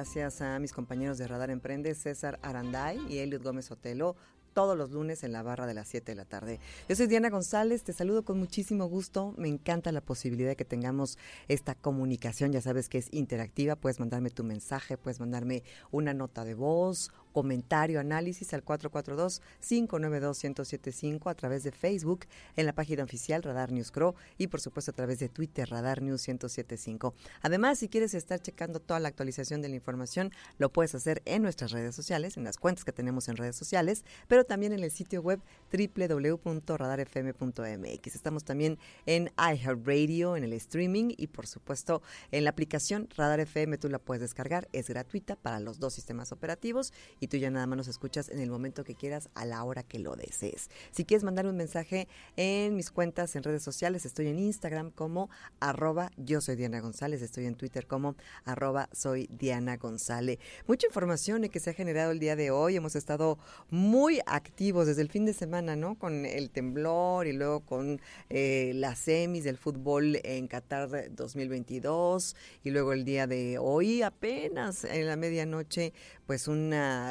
[0.00, 4.16] Gracias a mis compañeros de Radar Emprende, César Aranday y Eliud Gómez Otelo
[4.54, 6.58] todos los lunes en la barra de las 7 de la tarde.
[6.88, 9.34] Yo soy Diana González, te saludo con muchísimo gusto.
[9.36, 11.18] Me encanta la posibilidad de que tengamos
[11.48, 12.50] esta comunicación.
[12.50, 17.12] Ya sabes que es interactiva, puedes mandarme tu mensaje, puedes mandarme una nota de voz
[17.32, 24.14] comentario, análisis al 442-592-1075 a través de Facebook, en la página oficial Radar News Crow
[24.38, 27.14] y por supuesto a través de Twitter Radar News 1075.
[27.42, 31.42] Además, si quieres estar checando toda la actualización de la información, lo puedes hacer en
[31.42, 34.90] nuestras redes sociales, en las cuentas que tenemos en redes sociales, pero también en el
[34.90, 35.40] sitio web
[35.72, 38.14] www.radarfm.mx.
[38.14, 43.78] Estamos también en iHeartRadio, en el streaming y por supuesto en la aplicación Radar FM,
[43.78, 47.66] tú la puedes descargar, es gratuita para los dos sistemas operativos y tú ya nada
[47.66, 50.70] más nos escuchas en el momento que quieras, a la hora que lo desees.
[50.90, 55.30] Si quieres mandar un mensaje en mis cuentas en redes sociales, estoy en Instagram como
[55.60, 60.38] arroba yo soy Diana González, estoy en Twitter como arroba soy Diana González.
[60.66, 63.38] Mucha información que se ha generado el día de hoy, hemos estado
[63.70, 65.96] muy activos desde el fin de semana, ¿no?
[65.96, 72.70] Con el temblor y luego con eh, las semis del fútbol en Qatar 2022 y
[72.70, 75.92] luego el día de hoy apenas en la medianoche
[76.26, 77.09] pues una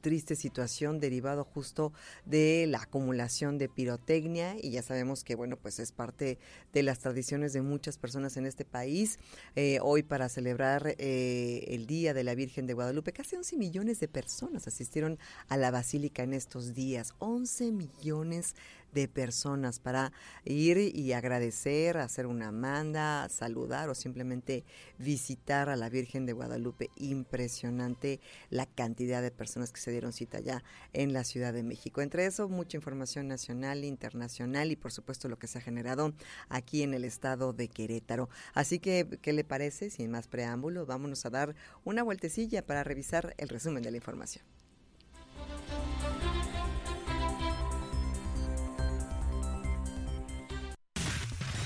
[0.00, 1.92] triste situación derivado justo
[2.24, 4.56] de la acumulación de pirotecnia.
[4.60, 6.38] Y ya sabemos que bueno pues es parte
[6.72, 9.18] de las tradiciones de muchas personas en este país
[9.56, 14.00] eh, hoy para celebrar eh, el día de la Virgen de Guadalupe casi 11 millones
[14.00, 18.62] de personas asistieron a la basílica en estos días 11 millones de
[19.08, 20.12] personas para
[20.44, 24.64] ir y agradecer, hacer una manda, saludar o simplemente
[24.98, 26.90] visitar a la Virgen de Guadalupe.
[26.96, 28.20] Impresionante
[28.50, 32.02] la cantidad de personas que se dieron cita ya en la Ciudad de México.
[32.02, 36.12] Entre eso, mucha información nacional, internacional y por supuesto lo que se ha generado
[36.48, 38.28] aquí en el estado de Querétaro.
[38.54, 39.90] Así que, ¿qué le parece?
[39.90, 41.54] Sin más preámbulo, vámonos a dar
[41.84, 44.44] una vueltecilla para revisar el resumen de la información.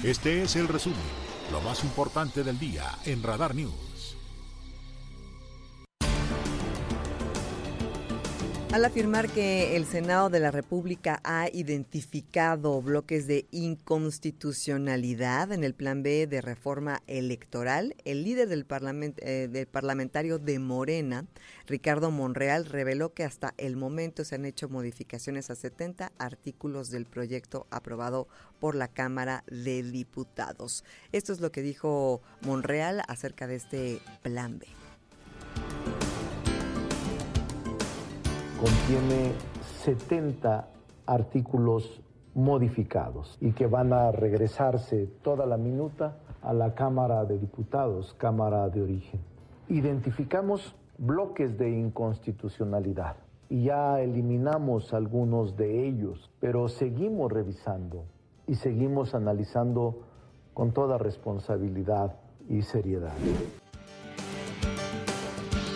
[0.06, 1.00] Este es el resumen,
[1.50, 3.95] lo más importante del día en Radar News.
[8.76, 15.72] Al afirmar que el Senado de la República ha identificado bloques de inconstitucionalidad en el
[15.72, 21.24] Plan B de reforma electoral, el líder del, eh, parlamentario de Morena,
[21.66, 27.06] Ricardo Monreal, reveló que hasta el momento se han hecho modificaciones a 70 artículos del
[27.06, 28.28] proyecto aprobado
[28.60, 30.84] por la Cámara de Diputados.
[31.12, 34.66] Esto es lo que dijo Monreal acerca de este Plan B.
[38.60, 39.32] contiene
[39.84, 40.68] 70
[41.06, 42.00] artículos
[42.34, 48.68] modificados y que van a regresarse toda la minuta a la Cámara de Diputados, Cámara
[48.68, 49.20] de Origen.
[49.68, 53.16] Identificamos bloques de inconstitucionalidad
[53.48, 58.04] y ya eliminamos algunos de ellos, pero seguimos revisando
[58.46, 60.02] y seguimos analizando
[60.54, 62.16] con toda responsabilidad
[62.48, 63.12] y seriedad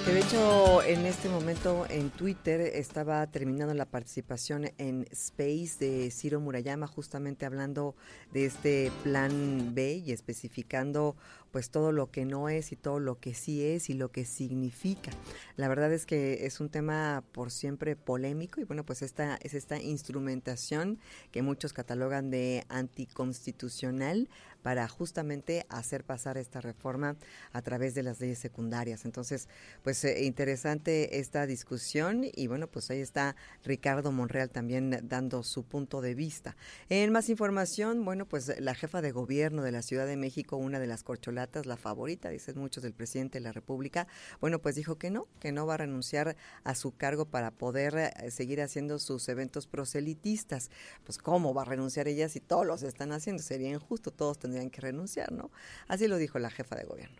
[0.07, 6.41] de hecho, en este momento en Twitter estaba terminando la participación en Space de Ciro
[6.41, 7.95] Murayama, justamente hablando
[8.33, 11.17] de este plan B y especificando
[11.51, 14.25] pues todo lo que no es y todo lo que sí es y lo que
[14.25, 15.11] significa.
[15.57, 19.55] La verdad es que es un tema por siempre polémico y bueno, pues esta es
[19.55, 20.99] esta instrumentación
[21.33, 24.29] que muchos catalogan de anticonstitucional
[24.63, 27.17] para justamente hacer pasar esta reforma
[27.53, 29.05] a través de las leyes secundarias.
[29.05, 29.49] Entonces,
[29.83, 35.65] pues eh, interesante esta discusión y bueno, pues ahí está Ricardo Monreal también dando su
[35.65, 36.57] punto de vista.
[36.89, 40.79] En más información, bueno, pues la jefa de gobierno de la Ciudad de México, una
[40.79, 44.07] de las corcholatas la favorita, dicen muchos del presidente de la República,
[44.41, 47.97] bueno, pues dijo que no, que no va a renunciar a su cargo para poder
[47.97, 50.71] eh, seguir haciendo sus eventos proselitistas.
[51.05, 54.50] Pues cómo va a renunciar ella si todos los están haciendo, sería injusto, todos tendrían
[54.71, 55.51] que renunciar, ¿no?
[55.89, 57.17] Así lo dijo la jefa de gobierno.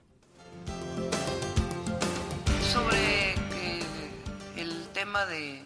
[2.73, 3.35] Sobre
[4.57, 5.65] el tema de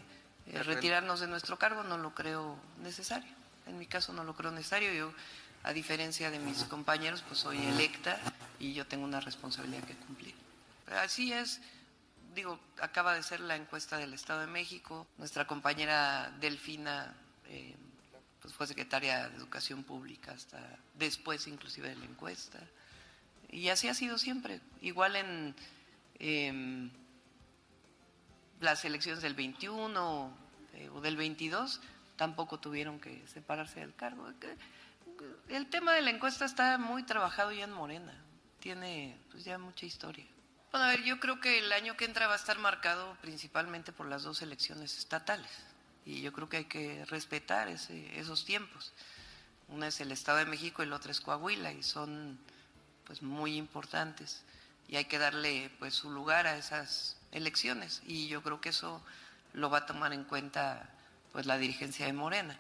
[0.64, 3.32] retirarnos de nuestro cargo no lo creo necesario.
[3.66, 4.92] En mi caso no lo creo necesario.
[4.92, 5.12] Yo
[5.64, 8.18] a diferencia de mis compañeros, pues soy electa
[8.58, 10.34] y yo tengo una responsabilidad que cumplir.
[11.02, 11.60] Así es,
[12.34, 17.14] digo, acaba de ser la encuesta del Estado de México, nuestra compañera Delfina
[17.46, 17.74] eh,
[18.44, 20.60] pues fue secretaria de Educación Pública hasta
[20.98, 22.58] después inclusive de la encuesta.
[23.48, 25.54] Y así ha sido siempre, igual en
[26.18, 26.90] em,
[28.60, 30.30] las elecciones del 21
[30.74, 31.80] eh, o del 22,
[32.16, 34.30] tampoco tuvieron que separarse del cargo.
[35.48, 38.12] El tema de la encuesta está muy trabajado ya en Morena,
[38.60, 40.26] tiene pues ya mucha historia.
[40.70, 43.90] Bueno, a ver, yo creo que el año que entra va a estar marcado principalmente
[43.90, 45.48] por las dos elecciones estatales
[46.06, 48.92] y yo creo que hay que respetar esos tiempos.
[49.68, 52.38] Una es el Estado de México y la otra es Coahuila y son
[53.06, 54.42] pues muy importantes
[54.88, 59.02] y hay que darle pues su lugar a esas elecciones y yo creo que eso
[59.52, 60.90] lo va a tomar en cuenta
[61.32, 62.58] pues la dirigencia de Morena.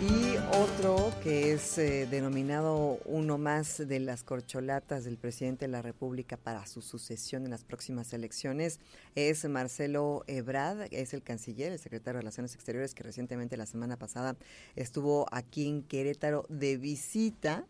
[0.00, 5.82] Y otro que es eh, denominado uno más de las corcholatas del presidente de la
[5.82, 8.78] República para su sucesión en las próximas elecciones
[9.14, 13.96] es Marcelo Ebrard, es el canciller, el secretario de Relaciones Exteriores que recientemente la semana
[13.96, 14.36] pasada
[14.76, 17.64] estuvo aquí en Querétaro de visita.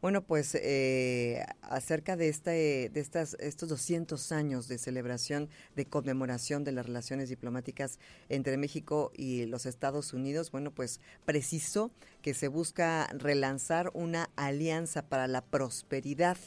[0.00, 6.64] Bueno, pues eh, acerca de, este, de estas, estos 200 años de celebración, de conmemoración
[6.64, 7.98] de las relaciones diplomáticas
[8.30, 11.90] entre México y los Estados Unidos, bueno, pues precisó
[12.22, 16.38] que se busca relanzar una alianza para la prosperidad.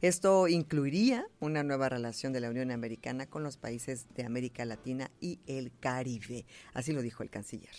[0.00, 5.10] Esto incluiría una nueva relación de la Unión Americana con los países de América Latina
[5.20, 6.44] y el Caribe.
[6.74, 7.70] Así lo dijo el canciller.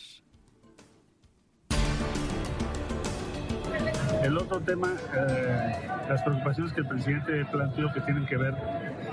[4.24, 4.88] El otro tema,
[5.18, 8.56] eh, las preocupaciones que el presidente planteó que tienen que ver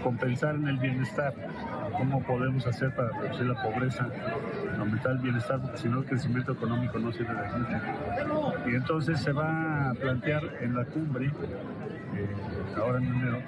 [0.04, 1.34] con pensar en el bienestar,
[1.98, 4.08] cómo podemos hacer para reducir la pobreza,
[4.84, 8.70] el bienestar, porque si no el crecimiento económico no sirve de mucho.
[8.70, 12.28] Y entonces se va a plantear en la cumbre, eh,
[12.76, 13.38] ahora en enero,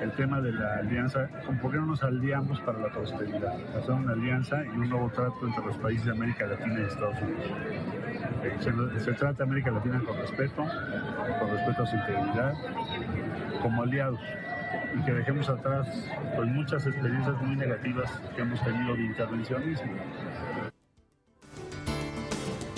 [0.00, 1.28] el tema de la alianza,
[1.60, 5.46] por qué no nos aliamos para la prosperidad, hacer una alianza y un nuevo trato
[5.46, 7.46] entre los países de América Latina y Estados Unidos.
[8.42, 10.64] Eh, se, trata de América Latina con respeto,
[11.38, 12.54] con respeto a su integridad,
[13.60, 14.20] como aliados
[14.94, 15.86] y que dejemos atrás
[16.36, 19.92] pues, muchas experiencias muy negativas que hemos tenido de intervencionismo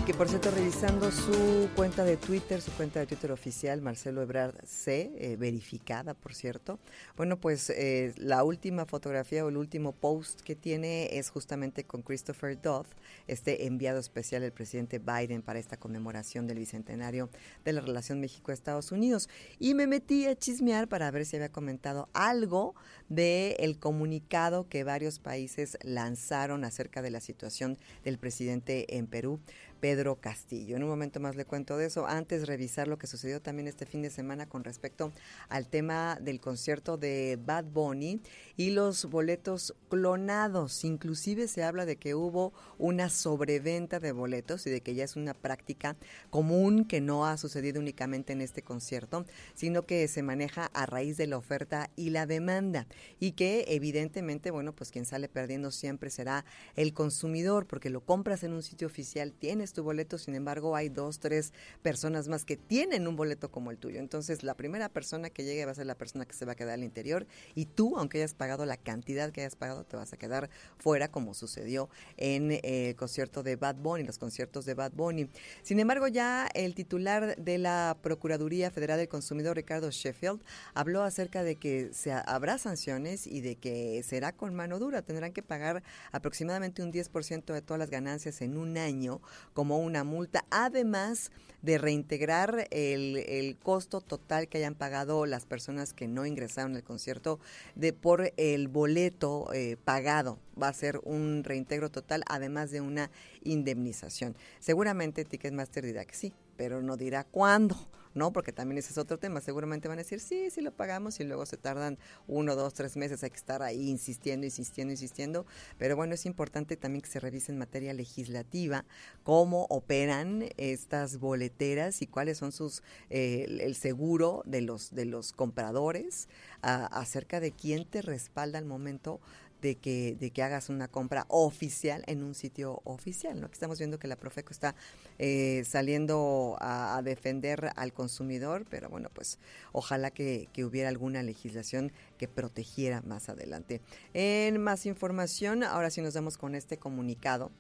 [0.06, 4.56] que por cierto, revisando su cuenta de Twitter, su cuenta de Twitter oficial, Marcelo Ebrard
[4.64, 6.81] C, eh, verificada, por cierto,
[7.16, 12.02] bueno, pues eh, la última fotografía o el último post que tiene es justamente con
[12.02, 12.87] Christopher Dodd,
[13.28, 17.31] este enviado especial del presidente Biden para esta conmemoración del bicentenario
[17.64, 19.28] de la relación México-Estados Unidos.
[19.60, 22.75] Y me metí a chismear para ver si había comentado algo
[23.08, 29.38] del el comunicado que varios países lanzaron acerca de la situación del presidente en Perú.
[29.82, 30.76] Pedro Castillo.
[30.76, 32.06] En un momento más le cuento de eso.
[32.06, 35.11] Antes revisar lo que sucedió también este fin de semana con respecto
[35.49, 38.20] al tema del concierto de Bad Bunny
[38.56, 40.84] y los boletos clonados.
[40.84, 45.17] Inclusive se habla de que hubo una sobreventa de boletos y de que ya es
[45.17, 45.96] una práctica
[46.31, 49.25] común que no ha sucedido únicamente en este concierto,
[49.55, 52.87] sino que se maneja a raíz de la oferta y la demanda
[53.19, 56.44] y que evidentemente, bueno, pues quien sale perdiendo siempre será
[56.76, 60.89] el consumidor porque lo compras en un sitio oficial, tienes tu boleto, sin embargo hay
[60.89, 61.53] dos, tres
[61.83, 63.99] personas más que tienen un boleto como el tuyo.
[63.99, 66.55] Entonces la primera persona que llegue va a ser la persona que se va a
[66.55, 70.12] quedar al interior y tú, aunque hayas pagado la cantidad que hayas pagado, te vas
[70.12, 74.75] a quedar fuera como sucedió en eh, el concierto de Bad Bunny, los conciertos de
[74.75, 75.29] Bad Bunny.
[75.62, 80.43] Sin embargo, ya el titular de la Procuraduría Federal del Consumidor, Ricardo Sheffield,
[80.75, 85.02] habló acerca de que se habrá sanciones y de que será con mano dura.
[85.02, 89.21] Tendrán que pagar aproximadamente un 10% de todas las ganancias en un año
[89.62, 91.31] como una multa, además
[91.62, 97.38] de reintegrar el, costo total que hayan pagado las personas que no ingresaron al concierto
[97.76, 100.40] de por el boleto eh, pagado.
[100.61, 103.12] Va a ser un reintegro total, además de una
[103.45, 104.35] indemnización.
[104.59, 107.76] Seguramente Ticketmaster dirá que sí, pero no dirá cuándo.
[108.14, 108.33] ¿No?
[108.33, 109.40] Porque también ese es otro tema.
[109.40, 112.97] Seguramente van a decir, sí, sí lo pagamos y luego se tardan uno, dos, tres
[112.97, 113.23] meses.
[113.23, 115.47] Hay que estar ahí insistiendo, insistiendo, insistiendo.
[115.78, 118.85] Pero bueno, es importante también que se revise en materia legislativa
[119.23, 125.33] cómo operan estas boleteras y cuáles son sus eh, el seguro de los de los
[125.33, 126.28] compradores
[126.62, 129.21] acerca de quién te respalda al momento
[129.62, 133.40] de que, de que hagas una compra oficial en un sitio oficial.
[133.40, 133.47] ¿no?
[133.47, 134.75] Aquí estamos viendo que la Profeco está
[135.19, 139.38] eh, saliendo a, defender al consumidor, pero bueno, pues
[139.73, 143.81] ojalá que, que hubiera alguna legislación que protegiera más adelante.
[144.12, 147.50] En más información, ahora sí nos damos con este comunicado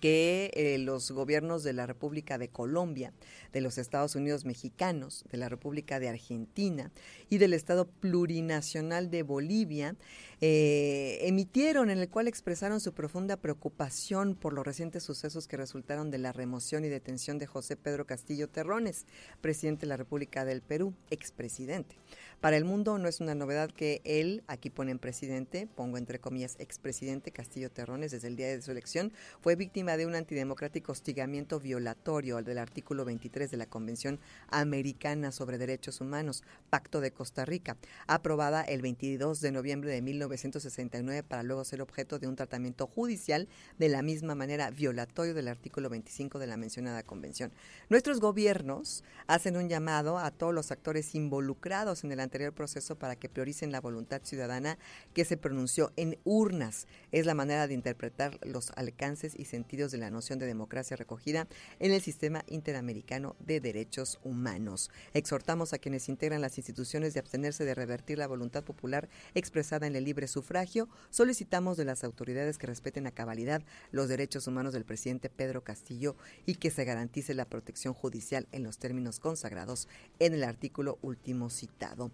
[0.00, 3.12] que eh, los gobiernos de la República de Colombia,
[3.52, 6.90] de los Estados Unidos mexicanos, de la República de Argentina
[7.28, 9.96] y del Estado plurinacional de Bolivia
[10.42, 16.10] eh, emitieron en el cual expresaron su profunda preocupación por los recientes sucesos que resultaron
[16.10, 19.06] de la remoción y detención de José Pedro Castillo Terrones,
[19.42, 21.96] presidente de la República del Perú, expresidente.
[22.40, 26.56] Para el mundo no es una novedad que él, aquí ponen presidente, pongo entre comillas
[26.58, 31.60] expresidente Castillo Terrones desde el día de su elección, fue víctima de un antidemocrático hostigamiento
[31.60, 34.18] violatorio al del artículo 23 de la Convención
[34.48, 41.22] Americana sobre Derechos Humanos, Pacto de Costa Rica, aprobada el 22 de noviembre de 1969
[41.22, 45.90] para luego ser objeto de un tratamiento judicial de la misma manera violatorio del artículo
[45.90, 47.52] 25 de la mencionada convención.
[47.88, 53.16] Nuestros gobiernos hacen un llamado a todos los actores involucrados en el anterior proceso para
[53.16, 54.78] que prioricen la voluntad ciudadana
[55.14, 56.86] que se pronunció en urnas.
[57.12, 61.48] Es la manera de interpretar los alcances y sentidos de la noción de democracia recogida
[61.78, 64.90] en el sistema interamericano de derechos humanos.
[65.14, 69.96] Exhortamos a quienes integran las instituciones de abstenerse de revertir la voluntad popular expresada en
[69.96, 70.88] el libre sufragio.
[71.10, 76.16] Solicitamos de las autoridades que respeten a cabalidad los derechos humanos del presidente Pedro Castillo
[76.46, 81.50] y que se garantice la protección judicial en los términos consagrados en el artículo último
[81.50, 82.10] citado.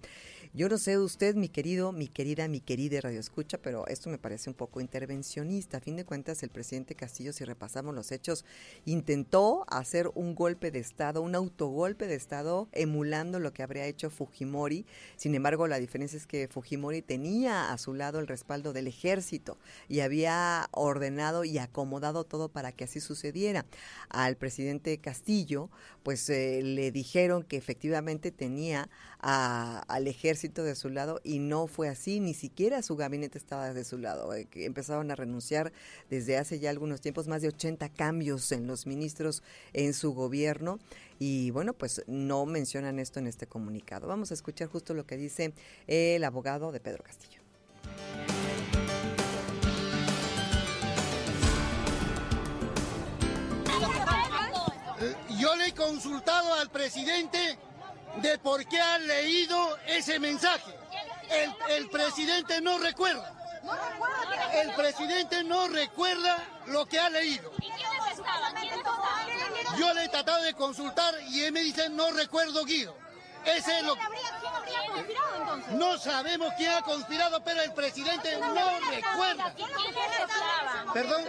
[0.54, 4.16] Yo no sé usted, mi querido, mi querida, mi querida Radio Escucha, pero esto me
[4.18, 5.76] parece un poco intervencionista.
[5.78, 8.44] A fin de cuentas, el presidente Castillo, si repasamos los hechos,
[8.84, 14.08] intentó hacer un golpe de Estado, un autogolpe de Estado, emulando lo que habría hecho
[14.08, 14.86] Fujimori.
[15.16, 19.58] Sin embargo, la diferencia es que Fujimori tenía a su lado el respaldo del ejército
[19.88, 23.66] y había ordenado y acomodado todo para que así sucediera.
[24.08, 25.70] Al presidente Castillo,
[26.02, 28.88] pues eh, le dijeron que efectivamente tenía
[29.18, 33.84] al ejército de su lado y no fue así, ni siquiera su gabinete estaba de
[33.84, 34.32] su lado.
[34.34, 35.72] Eh, empezaron a renunciar
[36.10, 40.78] desde hace ya algunos tiempos, más de 80 cambios en los ministros en su gobierno
[41.18, 44.06] y bueno, pues no mencionan esto en este comunicado.
[44.06, 45.52] Vamos a escuchar justo lo que dice
[45.86, 47.35] el abogado de Pedro Castillo.
[55.00, 57.58] Eh, yo le he consultado al presidente
[58.16, 60.74] de por qué ha leído ese mensaje.
[61.68, 63.32] El, presidente no recuerda.
[64.54, 67.50] El presidente no recuerda lo que ha leído.
[69.76, 72.96] Yo le he tratado de consultar y él me dice no recuerdo Guido.
[73.44, 73.96] Ese es lo
[75.72, 79.54] No sabemos quién ha conspirado, pero el presidente no recuerda.
[80.92, 81.24] Perdón.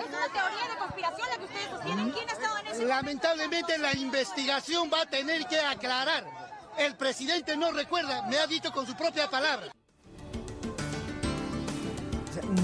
[2.88, 6.26] Lamentablemente la investigación va a tener que aclarar.
[6.78, 9.72] El presidente no recuerda, me ha dicho con su propia palabra.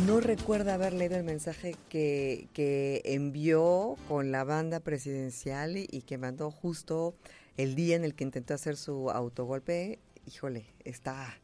[0.05, 6.17] no recuerda haber leído el mensaje que, que envió con la banda presidencial y que
[6.17, 7.15] mandó justo
[7.57, 11.37] el día en el que intentó hacer su autogolpe, híjole, está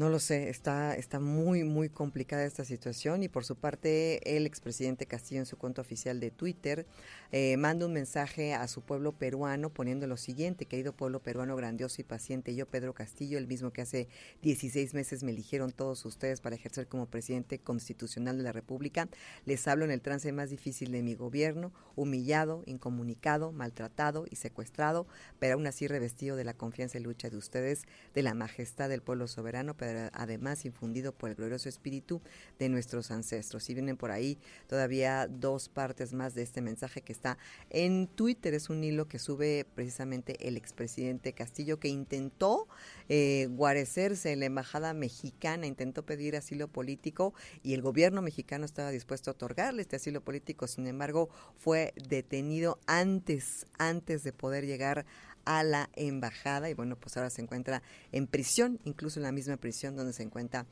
[0.00, 4.46] no lo sé, está, está muy, muy complicada esta situación y por su parte el
[4.46, 6.86] expresidente Castillo en su cuenta oficial de Twitter
[7.32, 12.00] eh, manda un mensaje a su pueblo peruano poniendo lo siguiente, querido pueblo peruano grandioso
[12.00, 14.08] y paciente, yo Pedro Castillo, el mismo que hace
[14.40, 19.06] 16 meses me eligieron todos ustedes para ejercer como presidente constitucional de la República,
[19.44, 25.06] les hablo en el trance más difícil de mi gobierno, humillado, incomunicado, maltratado y secuestrado,
[25.38, 27.82] pero aún así revestido de la confianza y lucha de ustedes,
[28.14, 29.76] de la majestad del pueblo soberano,
[30.12, 32.20] además infundido por el glorioso espíritu
[32.58, 33.68] de nuestros ancestros.
[33.70, 37.38] Y vienen por ahí todavía dos partes más de este mensaje que está
[37.70, 38.54] en Twitter.
[38.54, 42.68] Es un hilo que sube precisamente el expresidente Castillo que intentó
[43.08, 48.90] eh, guarecerse en la embajada mexicana, intentó pedir asilo político y el gobierno mexicano estaba
[48.90, 50.66] dispuesto a otorgarle este asilo político.
[50.66, 51.28] Sin embargo,
[51.58, 55.04] fue detenido antes, antes de poder llegar a
[55.44, 57.82] la embajada y bueno, pues ahora se encuentra
[58.12, 60.66] en prisión, incluso en la misma prisión donde se encuentra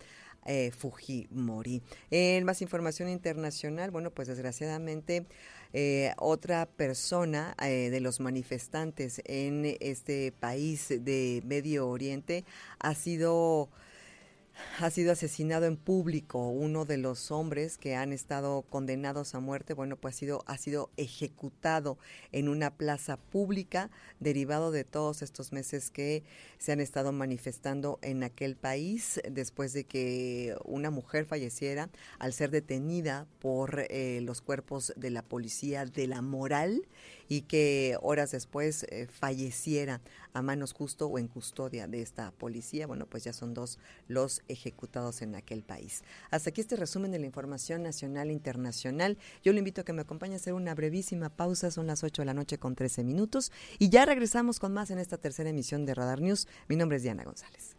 [0.47, 1.83] eh, Fujimori.
[2.11, 5.27] En más información internacional, bueno, pues desgraciadamente
[5.73, 12.45] eh, otra persona eh, de los manifestantes en este país de Medio Oriente
[12.79, 13.69] ha sido
[14.81, 16.49] ha sido asesinado en público.
[16.49, 20.59] Uno de los hombres que han estado condenados a muerte, bueno, pues ha sido, ha
[20.59, 21.99] sido ejecutado
[22.33, 26.23] en una plaza pública, derivado de todos estos meses que
[26.59, 32.51] se han estado manifestando en aquel país, después de que una mujer falleciera al ser
[32.51, 36.87] detenida por eh, los cuerpos de la policía de la moral
[37.29, 40.01] y que horas después eh, falleciera
[40.33, 42.87] a manos justo o en custodia de esta policía.
[42.87, 46.03] Bueno, pues ya son dos los ejecutados en aquel país.
[46.31, 49.19] Hasta aquí este resumen de la información nacional e internacional.
[49.43, 51.71] Yo le invito a que me acompañe a hacer una brevísima pausa.
[51.71, 54.99] Son las 8 de la noche con 13 minutos y ya regresamos con más en
[54.99, 56.49] esta tercera emisión de Radar News.
[56.69, 57.77] Mi nombre es Diana González.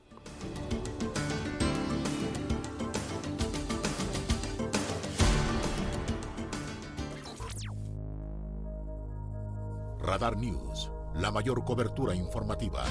[10.09, 12.83] Radar News, la mayor cobertura informativa.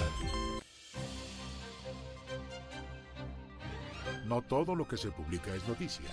[4.26, 6.10] No todo lo que se publica es noticia.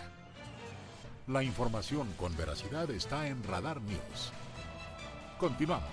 [1.27, 4.33] La información con veracidad está en Radar News.
[5.37, 5.85] Continuamos.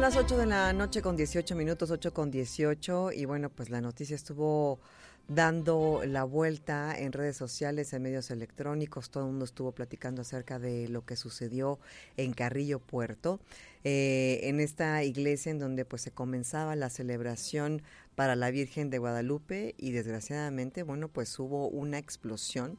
[0.00, 3.68] Son las 8 de la noche con 18 minutos, 8 con 18 y bueno, pues
[3.68, 4.80] la noticia estuvo
[5.28, 9.10] dando la vuelta en redes sociales, en medios electrónicos.
[9.10, 11.78] Todo el mundo estuvo platicando acerca de lo que sucedió
[12.16, 13.40] en Carrillo Puerto,
[13.84, 17.82] eh, en esta iglesia en donde pues se comenzaba la celebración
[18.14, 22.78] para la Virgen de Guadalupe y desgraciadamente, bueno, pues hubo una explosión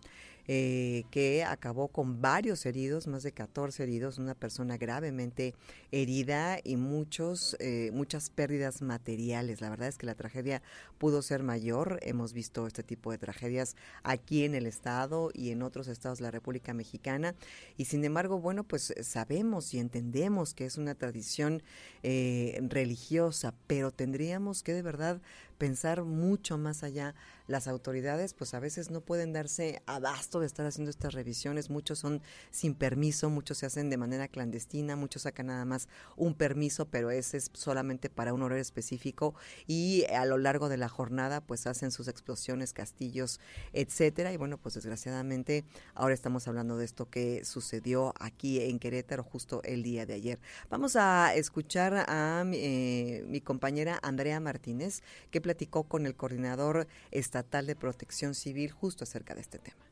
[0.53, 5.55] eh, que acabó con varios heridos, más de 14 heridos, una persona gravemente
[5.93, 9.61] herida y muchos, eh, muchas pérdidas materiales.
[9.61, 10.61] La verdad es que la tragedia
[10.97, 11.99] pudo ser mayor.
[12.01, 16.25] Hemos visto este tipo de tragedias aquí en el estado y en otros estados de
[16.25, 17.33] la República Mexicana.
[17.77, 21.63] Y sin embargo, bueno, pues sabemos y entendemos que es una tradición
[22.03, 25.21] eh, religiosa, pero tendríamos que de verdad
[25.61, 27.13] pensar mucho más allá.
[27.51, 31.99] Las autoridades pues a veces no pueden darse abasto de estar haciendo estas revisiones, muchos
[31.99, 36.85] son sin permiso, muchos se hacen de manera clandestina, muchos sacan nada más un permiso,
[36.85, 39.35] pero ese es solamente para un horario específico.
[39.67, 43.41] Y a lo largo de la jornada pues hacen sus explosiones, castillos,
[43.73, 44.31] etcétera.
[44.31, 49.61] Y bueno, pues desgraciadamente ahora estamos hablando de esto que sucedió aquí en Querétaro justo
[49.65, 50.39] el día de ayer.
[50.69, 57.40] Vamos a escuchar a eh, mi compañera Andrea Martínez que platicó con el coordinador estatal
[57.65, 59.90] de protección civil justo acerca de este tema.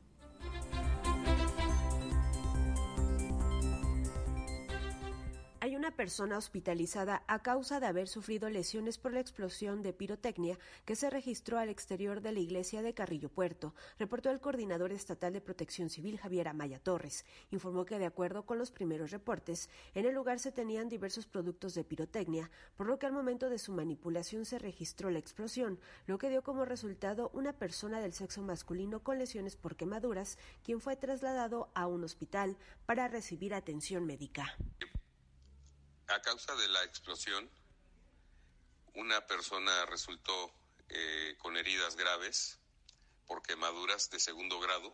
[5.80, 10.94] Una persona hospitalizada a causa de haber sufrido lesiones por la explosión de pirotecnia que
[10.94, 15.40] se registró al exterior de la iglesia de Carrillo Puerto, reportó el coordinador estatal de
[15.40, 17.24] protección civil Javier Amaya Torres.
[17.50, 21.72] Informó que de acuerdo con los primeros reportes, en el lugar se tenían diversos productos
[21.72, 26.18] de pirotecnia, por lo que al momento de su manipulación se registró la explosión, lo
[26.18, 30.96] que dio como resultado una persona del sexo masculino con lesiones por quemaduras, quien fue
[30.96, 34.58] trasladado a un hospital para recibir atención médica.
[36.10, 37.48] A causa de la explosión,
[38.94, 40.52] una persona resultó
[40.88, 42.58] eh, con heridas graves
[43.28, 44.92] por quemaduras de segundo grado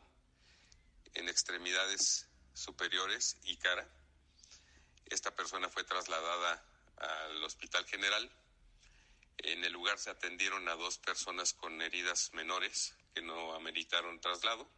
[1.14, 3.88] en extremidades superiores y cara.
[5.06, 6.62] Esta persona fue trasladada
[6.98, 8.30] al Hospital General.
[9.38, 14.70] En el lugar se atendieron a dos personas con heridas menores que no ameritaron traslado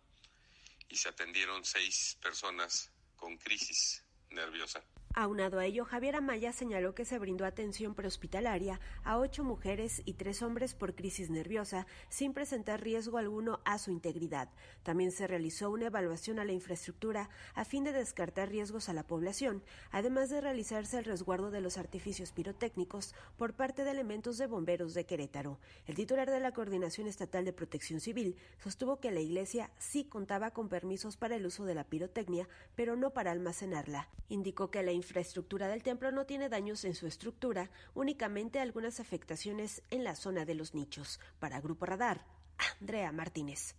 [0.89, 4.85] y se atendieron seis personas con crisis nerviosa.
[5.15, 10.13] Aunado a ello, Javier Amaya señaló que se brindó atención prehospitalaria a ocho mujeres y
[10.13, 14.49] tres hombres por crisis nerviosa sin presentar riesgo alguno a su integridad.
[14.85, 19.07] También se realizó una evaluación a la infraestructura a fin de descartar riesgos a la
[19.07, 24.47] población, además de realizarse el resguardo de los artificios pirotécnicos por parte de elementos de
[24.47, 25.59] bomberos de Querétaro.
[25.87, 30.53] El titular de la Coordinación Estatal de Protección Civil sostuvo que la iglesia sí contaba
[30.53, 34.09] con permisos para el uso de la pirotecnia, pero no para almacenarla.
[34.29, 39.83] Indicó que la infraestructura del templo no tiene daños en su estructura, únicamente algunas afectaciones
[39.91, 41.19] en la zona de los nichos.
[41.39, 42.27] Para Grupo Radar,
[42.81, 43.75] Andrea Martínez.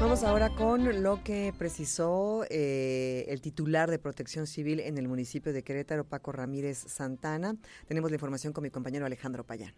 [0.00, 5.52] Vamos ahora con lo que precisó eh, el titular de Protección Civil en el municipio
[5.52, 7.54] de Querétaro, Paco Ramírez Santana.
[7.86, 9.74] Tenemos la información con mi compañero Alejandro Payán.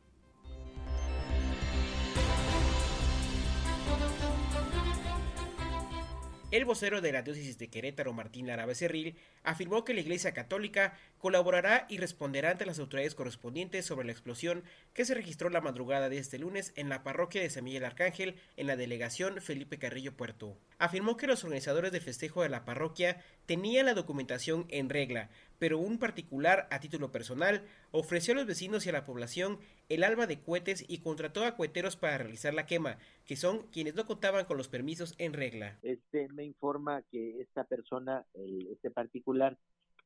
[6.54, 10.96] El vocero de la diócesis de Querétaro, Martín Lara Becerril, afirmó que la Iglesia Católica
[11.24, 16.10] colaborará y responderá ante las autoridades correspondientes sobre la explosión que se registró la madrugada
[16.10, 20.14] de este lunes en la parroquia de San Miguel Arcángel, en la delegación Felipe Carrillo
[20.18, 20.58] Puerto.
[20.76, 25.78] Afirmó que los organizadores del festejo de la parroquia tenían la documentación en regla, pero
[25.78, 30.26] un particular a título personal ofreció a los vecinos y a la población el alba
[30.26, 34.44] de cohetes y contrató a coheteros para realizar la quema, que son quienes no contaban
[34.44, 35.78] con los permisos en regla.
[35.82, 38.26] Este me informa que esta persona,
[38.70, 39.56] este particular,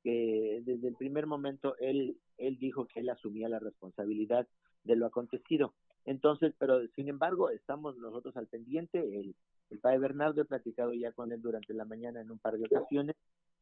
[0.02, 4.46] que desde el primer momento él, él dijo que él asumía la responsabilidad
[4.84, 5.74] de lo acontecido.
[6.04, 8.98] Entonces, pero sin embargo, estamos nosotros al pendiente.
[8.98, 9.34] El,
[9.70, 12.64] el padre Bernardo, he platicado ya con él durante la mañana en un par de
[12.64, 13.16] ocasiones.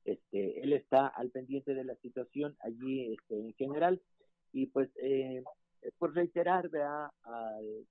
[0.05, 4.01] Este, él está al pendiente de la situación allí este, en general.
[4.53, 5.43] Y pues, eh,
[5.99, 7.11] por reiterar, ¿verdad?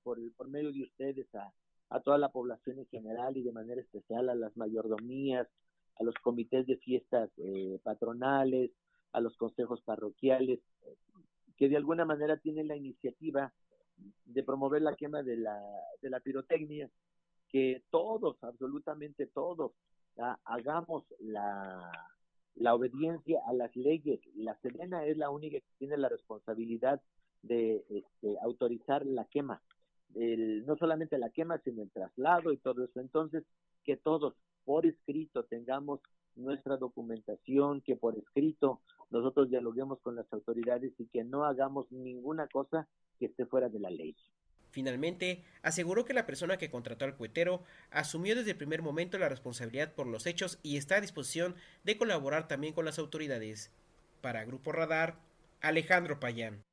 [0.04, 1.52] por, por medio de ustedes a,
[1.90, 5.48] a toda la población en general y de manera especial a las mayordomías,
[5.98, 8.72] a los comités de fiestas eh, patronales,
[9.12, 10.60] a los consejos parroquiales,
[11.58, 13.54] que de alguna manera tienen la iniciativa
[14.26, 15.62] de promover la quema de la,
[16.02, 16.90] de la pirotecnia,
[17.50, 19.72] que todos, absolutamente todos,
[20.44, 21.92] hagamos la,
[22.56, 24.20] la obediencia a las leyes.
[24.36, 27.02] La Serena es la única que tiene la responsabilidad
[27.44, 29.62] de este, autorizar la quema.
[30.16, 33.00] no solamente la quema, sino el traslado y todo eso.
[33.00, 33.44] Entonces,
[33.84, 34.34] que todos
[34.66, 36.02] por escrito tengamos
[36.36, 42.48] nuestra documentación, que por escrito nosotros dialoguemos con las autoridades y que no hagamos ninguna
[42.48, 42.88] cosa
[43.20, 44.16] que esté fuera de la ley.
[44.72, 49.30] Finalmente, aseguró que la persona que contrató al cuetero asumió desde el primer momento la
[49.30, 53.72] responsabilidad por los hechos y está a disposición de colaborar también con las autoridades.
[54.20, 55.18] Para Grupo Radar,
[55.62, 56.65] Alejandro Payán.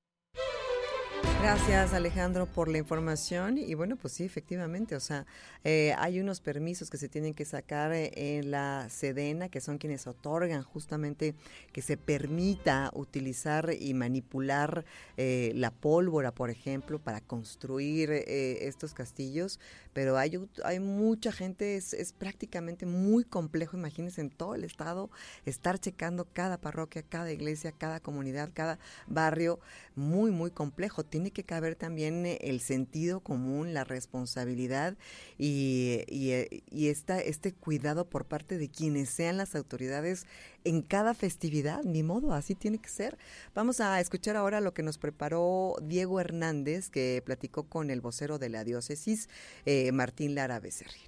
[1.43, 3.59] Gracias Alejandro por la información.
[3.59, 5.27] Y bueno pues sí efectivamente o sea
[5.65, 9.79] eh, hay unos permisos que se tienen que sacar eh, en la Sedena que son
[9.79, 11.35] quienes otorgan justamente
[11.73, 14.85] que se permita utilizar y manipular
[15.17, 19.59] eh, la pólvora por ejemplo para construir estos castillos.
[19.95, 25.11] Pero hay hay mucha gente es, es prácticamente muy complejo imagínense en todo el estado
[25.45, 28.79] estar checando cada parroquia cada iglesia cada comunidad cada
[29.09, 29.59] barrio
[29.97, 31.05] muy muy complejo.
[31.05, 34.97] Tiene que caber también eh, el sentido común, la responsabilidad
[35.39, 40.27] y, y, eh, y esta, este cuidado por parte de quienes sean las autoridades
[40.65, 43.19] en cada festividad, ni modo, así tiene que ser.
[43.55, 48.39] Vamos a escuchar ahora lo que nos preparó Diego Hernández, que platicó con el vocero
[48.39, 49.29] de la diócesis,
[49.67, 51.03] eh, Martín Lara Becerril.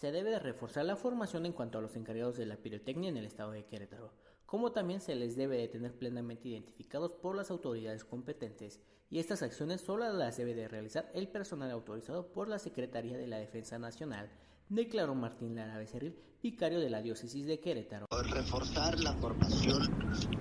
[0.00, 3.16] Se debe de reforzar la formación en cuanto a los encargados de la pirotecnia en
[3.16, 4.12] el estado de Querétaro
[4.48, 8.80] como también se les debe de tener plenamente identificados por las autoridades competentes
[9.10, 13.26] y estas acciones solo las debe de realizar el personal autorizado por la Secretaría de
[13.26, 14.30] la Defensa Nacional,
[14.70, 18.06] declaró Martín Lara Becerril, vicario de la diócesis de Querétaro.
[18.30, 19.82] Reforzar la formación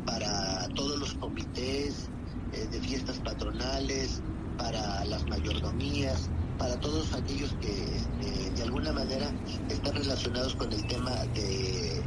[0.05, 2.09] para todos los comités
[2.53, 4.21] eh, de fiestas patronales,
[4.57, 9.29] para las mayordomías, para todos aquellos que este, de alguna manera
[9.69, 12.01] están relacionados con el tema de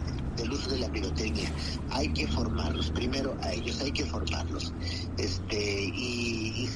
[0.53, 1.53] uso de la pirotecnia.
[1.89, 4.75] Hay que formarlos, primero a ellos hay que formarlos.
[5.17, 6.69] Este, y,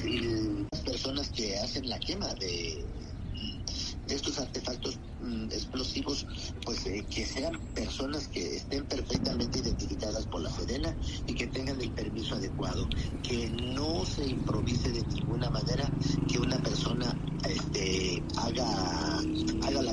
[0.71, 2.85] las personas que hacen la quema de,
[4.05, 6.25] de estos artefactos mm, explosivos,
[6.63, 10.95] pues eh, que sean personas que estén perfectamente identificadas por la Sedena
[11.27, 12.87] y que tengan el permiso adecuado,
[13.23, 15.91] que no se improvise de ninguna manera
[16.27, 19.21] que una persona este, haga,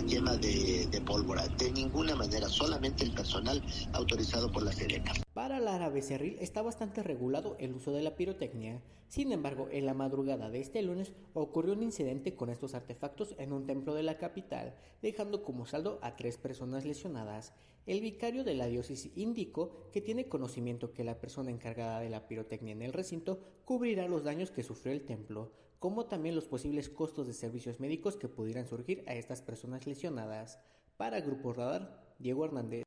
[0.02, 3.62] la quema de, de pólvora, de ninguna manera, solamente el personal
[3.92, 5.12] autorizado por la Sedena.
[5.32, 8.80] Para Lara Becerril está bastante regulado el uso de la pirotecnia.
[9.08, 13.52] Sin embargo, en la madrugada de este lunes ocurrió un incidente con estos artefactos en
[13.52, 17.52] un templo de la capital, dejando como saldo a tres personas lesionadas.
[17.86, 22.26] El vicario de la diócesis indicó que tiene conocimiento que la persona encargada de la
[22.26, 25.52] pirotecnia en el recinto cubrirá los daños que sufrió el templo,
[25.82, 30.60] como también los posibles costos de servicios médicos que pudieran surgir a estas personas lesionadas.
[30.96, 32.84] Para Grupo Radar, Diego Hernández.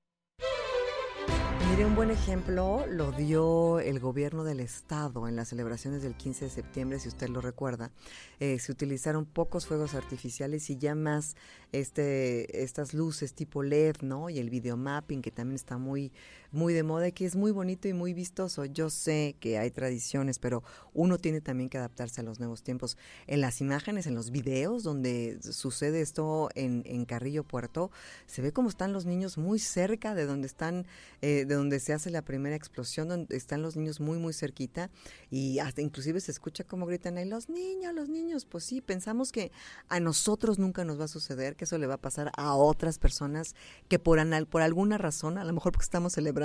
[1.69, 6.45] Mire, un buen ejemplo lo dio el gobierno del estado en las celebraciones del 15
[6.45, 7.91] de septiembre, si usted lo recuerda.
[8.39, 11.35] Eh, se utilizaron pocos fuegos artificiales y ya más
[11.73, 14.29] este, estas luces tipo LED, ¿no?
[14.29, 16.13] Y el videomapping que también está muy,
[16.55, 18.65] muy de moda y que es muy bonito y muy vistoso.
[18.65, 20.63] Yo sé que hay tradiciones, pero
[20.93, 22.97] uno tiene también que adaptarse a los nuevos tiempos.
[23.27, 27.91] En las imágenes, en los videos donde sucede esto en, en Carrillo Puerto,
[28.25, 30.85] se ve como están los niños muy cerca de donde están,
[31.21, 34.89] eh, de donde se hace la primera explosión, donde están los niños muy, muy cerquita
[35.29, 38.45] y hasta inclusive se escucha como gritan ahí, los niños, los niños.
[38.45, 39.51] Pues sí, pensamos que
[39.89, 42.99] a nosotros nunca nos va a suceder, que eso le va a pasar a otras
[42.99, 43.55] personas
[43.89, 46.44] que por, anal, por alguna razón, a lo mejor porque estamos celebrando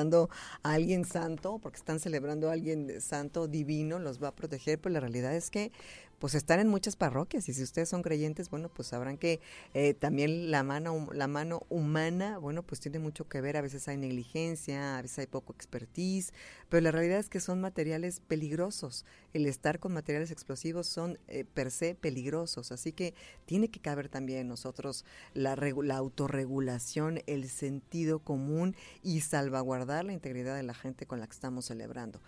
[0.63, 4.93] a alguien santo, porque están celebrando a alguien santo, divino, los va a proteger, pero
[4.95, 5.73] la realidad es que
[6.21, 9.41] pues están en muchas parroquias y si ustedes son creyentes, bueno, pues sabrán que
[9.73, 13.89] eh, también la mano, la mano humana, bueno, pues tiene mucho que ver, a veces
[13.89, 16.35] hay negligencia, a veces hay poco expertise,
[16.69, 19.07] pero la realidad es que son materiales peligrosos.
[19.33, 23.15] El estar con materiales explosivos son eh, per se peligrosos, así que
[23.47, 30.13] tiene que caber también en nosotros la, la autorregulación, el sentido común y salvaguardar la
[30.13, 32.21] integridad de la gente con la que estamos celebrando.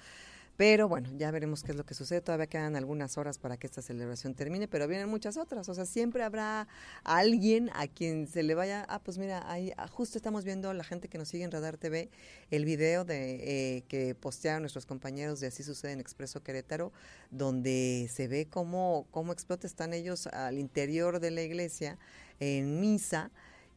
[0.63, 2.21] Pero bueno, ya veremos qué es lo que sucede.
[2.21, 5.69] Todavía quedan algunas horas para que esta celebración termine, pero vienen muchas otras.
[5.69, 6.69] O sea, siempre habrá
[7.03, 10.85] alguien a quien se le vaya, ah, pues mira, ahí ah, justo estamos viendo la
[10.85, 12.11] gente que nos sigue en Radar TV
[12.53, 16.93] el video de eh, que postearon nuestros compañeros de Así sucede en Expreso Querétaro,
[17.33, 21.99] donde se ve cómo, cómo explota, están ellos al interior de la iglesia
[22.39, 23.33] en misa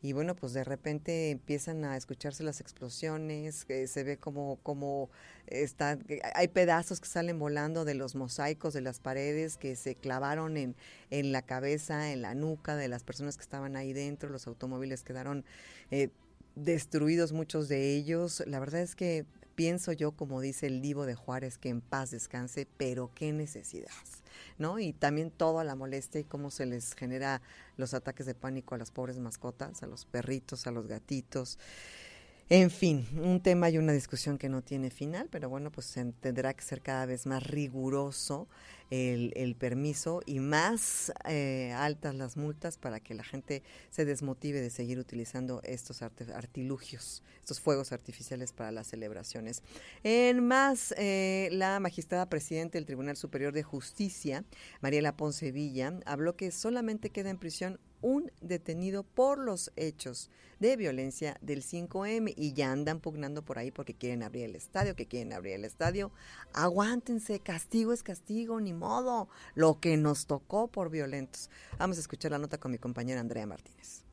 [0.06, 5.10] y bueno, pues de repente empiezan a escucharse las explosiones, que se ve como, como
[5.48, 5.98] está,
[6.36, 10.76] hay pedazos que salen volando de los mosaicos de las paredes que se clavaron en,
[11.10, 15.02] en la cabeza, en la nuca de las personas que estaban ahí dentro, los automóviles
[15.02, 15.44] quedaron
[15.90, 16.10] eh,
[16.54, 18.44] destruidos muchos de ellos.
[18.46, 22.12] La verdad es que pienso yo, como dice el Divo de Juárez, que en paz
[22.12, 23.90] descanse, pero qué necesidad.
[24.58, 24.80] ¿No?
[24.80, 27.42] Y también toda la molestia y cómo se les genera
[27.78, 31.60] los ataques de pánico a las pobres mascotas, a los perritos, a los gatitos.
[32.48, 36.54] En fin, un tema y una discusión que no tiene final, pero bueno, pues tendrá
[36.54, 38.48] que ser cada vez más riguroso
[38.90, 44.70] el, permiso y más eh, altas las multas para que la gente se desmotive de
[44.70, 49.64] seguir utilizando estos artilugios, estos fuegos artificiales para las celebraciones.
[50.04, 54.44] En más, eh, la magistrada presidenta del Tribunal Superior de Justicia,
[54.82, 60.78] Mariela Ponce Villa, habló que solamente queda en prisión un detenido por los hechos de
[60.78, 65.08] violencia del 5M y ya andan pugnando por ahí porque quieren abrir el estadio, que
[65.08, 66.12] quieren abrir el estadio.
[66.54, 71.50] Aguántense, castigo es castigo, ni modo, lo que nos tocó por violentos.
[71.80, 74.05] Vamos a escuchar la nota con mi compañera Andrea Martínez.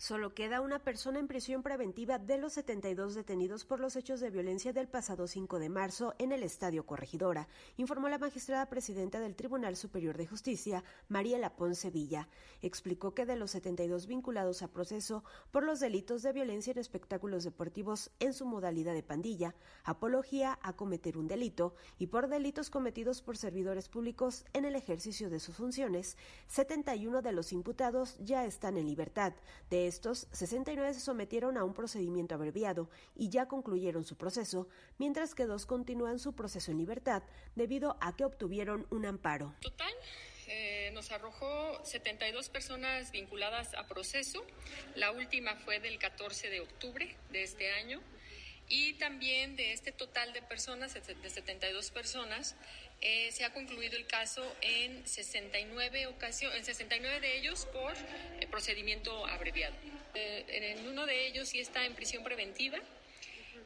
[0.00, 4.30] Solo queda una persona en prisión preventiva de los 72 detenidos por los hechos de
[4.30, 9.36] violencia del pasado 5 de marzo en el Estadio Corregidora, informó la magistrada presidenta del
[9.36, 12.30] Tribunal Superior de Justicia, María Ponce Villa.
[12.62, 17.44] Explicó que de los 72 vinculados a proceso por los delitos de violencia en espectáculos
[17.44, 23.20] deportivos en su modalidad de pandilla, apología a cometer un delito y por delitos cometidos
[23.20, 28.78] por servidores públicos en el ejercicio de sus funciones, 71 de los imputados ya están
[28.78, 29.34] en libertad.
[29.90, 35.44] Estos, 69 se sometieron a un procedimiento abreviado y ya concluyeron su proceso, mientras que
[35.44, 37.22] dos continúan su proceso en libertad
[37.56, 39.54] debido a que obtuvieron un amparo.
[39.60, 39.92] Total,
[40.46, 44.44] eh, nos arrojó 72 personas vinculadas a proceso.
[44.94, 48.00] La última fue del 14 de octubre de este año.
[48.70, 52.54] Y también de este total de personas, de 72 personas,
[53.00, 58.46] eh, se ha concluido el caso en 69 ocasiones, en 69 de ellos por eh,
[58.48, 59.74] procedimiento abreviado.
[60.14, 62.78] Eh, en uno de ellos sí está en prisión preventiva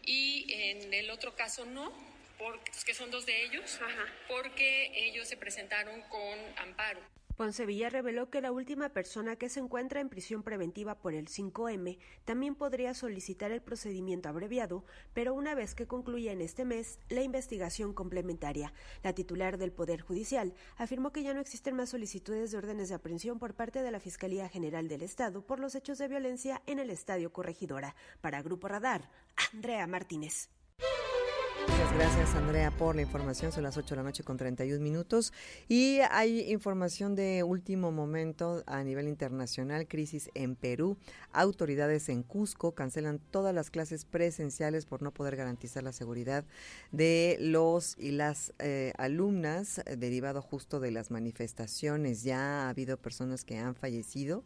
[0.06, 1.92] y en el otro caso no,
[2.38, 3.78] porque, que son dos de ellos,
[4.26, 7.00] porque ellos se presentaron con amparo.
[7.36, 11.98] Poncevilla reveló que la última persona que se encuentra en prisión preventiva por el 5M
[12.24, 17.22] también podría solicitar el procedimiento abreviado, pero una vez que concluya en este mes la
[17.22, 18.72] investigación complementaria.
[19.02, 22.94] La titular del Poder Judicial afirmó que ya no existen más solicitudes de órdenes de
[22.94, 26.78] aprehensión por parte de la Fiscalía General del Estado por los hechos de violencia en
[26.78, 27.96] el Estadio Corregidora.
[28.20, 29.10] Para Grupo Radar,
[29.52, 30.50] Andrea Martínez.
[31.96, 33.52] Gracias, Andrea, por la información.
[33.52, 35.32] Son las 8 de la noche con 31 minutos.
[35.68, 39.86] Y hay información de último momento a nivel internacional.
[39.86, 40.96] Crisis en Perú.
[41.32, 46.44] Autoridades en Cusco cancelan todas las clases presenciales por no poder garantizar la seguridad
[46.90, 52.24] de los y las eh, alumnas, derivado justo de las manifestaciones.
[52.24, 54.42] Ya ha habido personas que han fallecido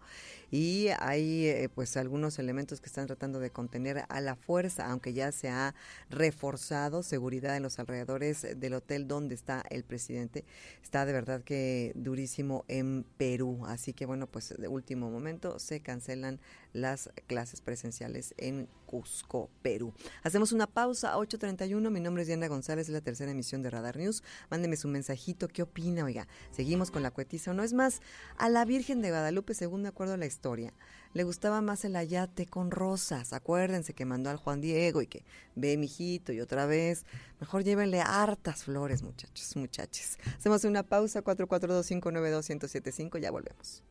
[0.50, 5.14] y hay eh, pues algunos elementos que están tratando de contener a la fuerza, aunque
[5.14, 5.74] ya se ha
[6.10, 10.44] reforzado seguridad en los alrededores del hotel donde está el presidente.
[10.82, 15.80] Está de verdad que durísimo en Perú, así que bueno, pues de último momento se
[15.80, 16.40] cancelan
[16.72, 19.92] las clases presenciales en Cusco, Perú.
[20.22, 21.90] Hacemos una pausa a 8.31.
[21.90, 24.22] Mi nombre es Diana González, es la tercera emisión de Radar News.
[24.50, 26.04] Mándeme su mensajito, ¿qué opina?
[26.04, 27.62] Oiga, seguimos con la cuetiza o no.
[27.62, 28.00] Es más,
[28.36, 30.72] a la Virgen de Guadalupe, según de acuerdo a la historia,
[31.14, 33.32] le gustaba más el ayate con rosas.
[33.32, 37.04] Acuérdense que mandó al Juan Diego y que ve, mijito, y otra vez.
[37.40, 40.18] Mejor llévenle hartas flores, muchachos, muchachos.
[40.36, 43.82] Hacemos una pausa, 442-592-1075, ya volvemos.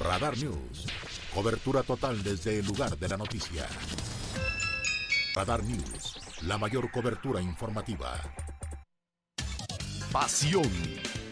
[0.00, 0.86] Radar News.
[1.34, 3.66] Cobertura total desde el lugar de la noticia.
[5.34, 6.18] Radar News.
[6.42, 8.20] La mayor cobertura informativa.
[10.12, 10.70] Pasión,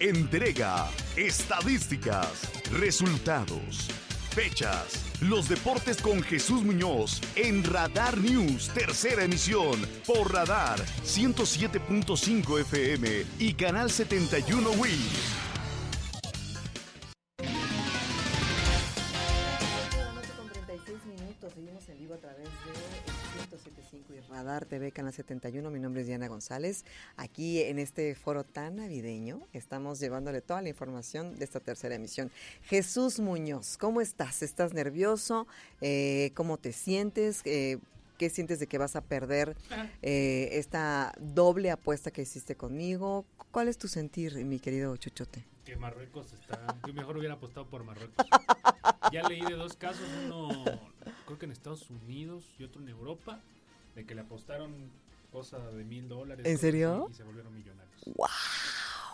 [0.01, 3.89] entrega, estadísticas, resultados,
[4.35, 5.03] fechas.
[5.23, 13.55] Los deportes con Jesús Muñoz en Radar News, tercera emisión, por Radar 107.5 FM y
[13.55, 15.46] Canal 71 Wii.
[24.37, 25.71] Radar TV Canal 71.
[25.71, 26.85] Mi nombre es Diana González.
[27.17, 32.31] Aquí en este foro tan navideño estamos llevándole toda la información de esta tercera emisión.
[32.65, 34.43] Jesús Muñoz, ¿cómo estás?
[34.43, 35.47] ¿Estás nervioso?
[35.81, 37.41] Eh, ¿Cómo te sientes?
[37.47, 37.79] Eh,
[38.19, 39.57] ¿Qué sientes de que vas a perder
[40.03, 43.25] eh, esta doble apuesta que hiciste conmigo?
[43.51, 45.47] ¿Cuál es tu sentir, mi querido Chuchote?
[45.65, 46.77] Que Marruecos está...
[46.87, 48.27] Yo mejor hubiera apostado por Marruecos.
[49.11, 50.51] ya leí de dos casos, uno
[51.25, 53.41] creo que en Estados Unidos y otro en Europa,
[53.97, 54.91] de que le apostaron
[55.33, 56.47] cosa de mil dólares.
[56.47, 57.09] ¿En serio?
[57.11, 58.01] Y se volvieron millonarios.
[58.15, 58.29] ¡Wow!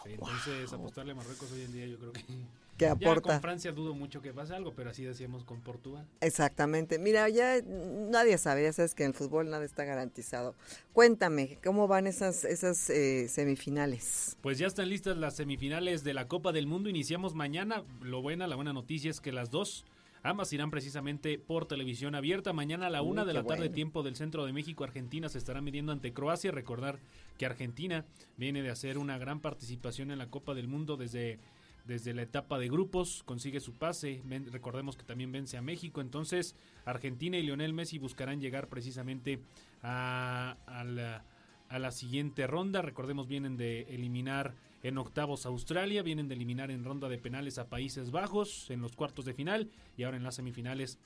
[0.04, 2.22] entonces, apostarle a Marruecos hoy en día yo creo que...
[2.76, 3.28] ¿Qué aporta?
[3.28, 6.04] Ya con Francia dudo mucho que pase algo, pero así decíamos con Portugal.
[6.20, 6.98] Exactamente.
[6.98, 10.56] Mira, ya nadie sabe, ya sabes que en el fútbol nada está garantizado.
[10.92, 14.36] Cuéntame, ¿cómo van esas, esas eh, semifinales?
[14.40, 16.88] Pues ya están listas las semifinales de la Copa del Mundo.
[16.88, 17.84] Iniciamos mañana.
[18.00, 19.84] Lo buena, la buena noticia es que las dos
[20.24, 22.52] Ambas irán precisamente por televisión abierta.
[22.52, 25.60] Mañana a la una de la tarde, tiempo del centro de México, Argentina se estará
[25.60, 26.52] midiendo ante Croacia.
[26.52, 27.00] Recordar
[27.38, 28.04] que Argentina
[28.36, 31.40] viene de hacer una gran participación en la Copa del Mundo desde,
[31.86, 34.22] desde la etapa de grupos, consigue su pase.
[34.52, 36.00] recordemos que también vence a México.
[36.00, 36.54] Entonces,
[36.84, 39.40] Argentina y Lionel Messi buscarán llegar precisamente
[39.82, 40.56] a,
[40.86, 41.24] la,
[41.68, 42.80] a la siguiente ronda.
[42.80, 47.68] Recordemos, vienen de eliminar en octavos Australia, vienen de eliminar en ronda de penales a
[47.68, 50.98] Países Bajos en los cuartos de final y ahora en las semifinales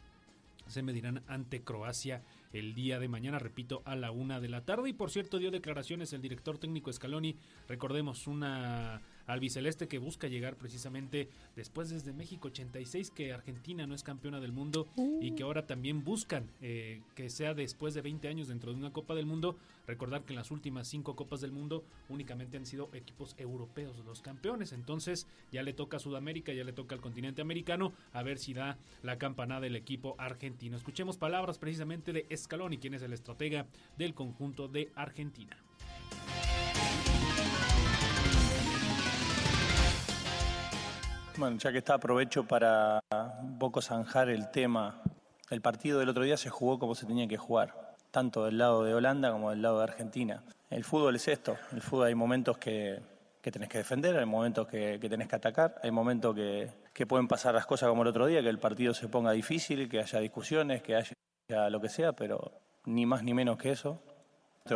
[0.66, 4.90] se medirán ante Croacia el día de mañana, repito, a la una de la tarde.
[4.90, 7.36] Y por cierto, dio declaraciones el director técnico Scaloni,
[7.68, 14.02] recordemos, una albiceleste que busca llegar precisamente después desde México 86 que Argentina no es
[14.02, 14.86] campeona del mundo
[15.20, 18.92] y que ahora también buscan eh, que sea después de 20 años dentro de una
[18.92, 19.56] Copa del Mundo.
[19.86, 24.20] Recordar que en las últimas cinco Copas del Mundo únicamente han sido equipos europeos los
[24.20, 24.72] campeones.
[24.72, 28.52] Entonces ya le toca a Sudamérica, ya le toca al continente americano a ver si
[28.52, 30.76] da la campanada del equipo argentino.
[30.76, 35.56] Escuchemos palabras precisamente de Scaloni, quien es el estratega del conjunto de Argentina.
[41.38, 43.00] Bueno, ya que está, aprovecho para
[43.42, 45.02] un poco zanjar el tema.
[45.50, 48.84] El partido del otro día se jugó como se tenía que jugar, tanto del lado
[48.84, 50.42] de Holanda como del lado de Argentina.
[50.70, 53.00] El fútbol es esto, el fútbol hay momentos que,
[53.42, 57.06] que tenés que defender, hay momentos que, que tenés que atacar, hay momentos que, que,
[57.06, 60.00] pueden pasar las cosas como el otro día, que el partido se ponga difícil, que
[60.00, 61.12] haya discusiones, que haya
[61.48, 62.52] lo que sea, pero
[62.84, 64.00] ni más ni menos que eso,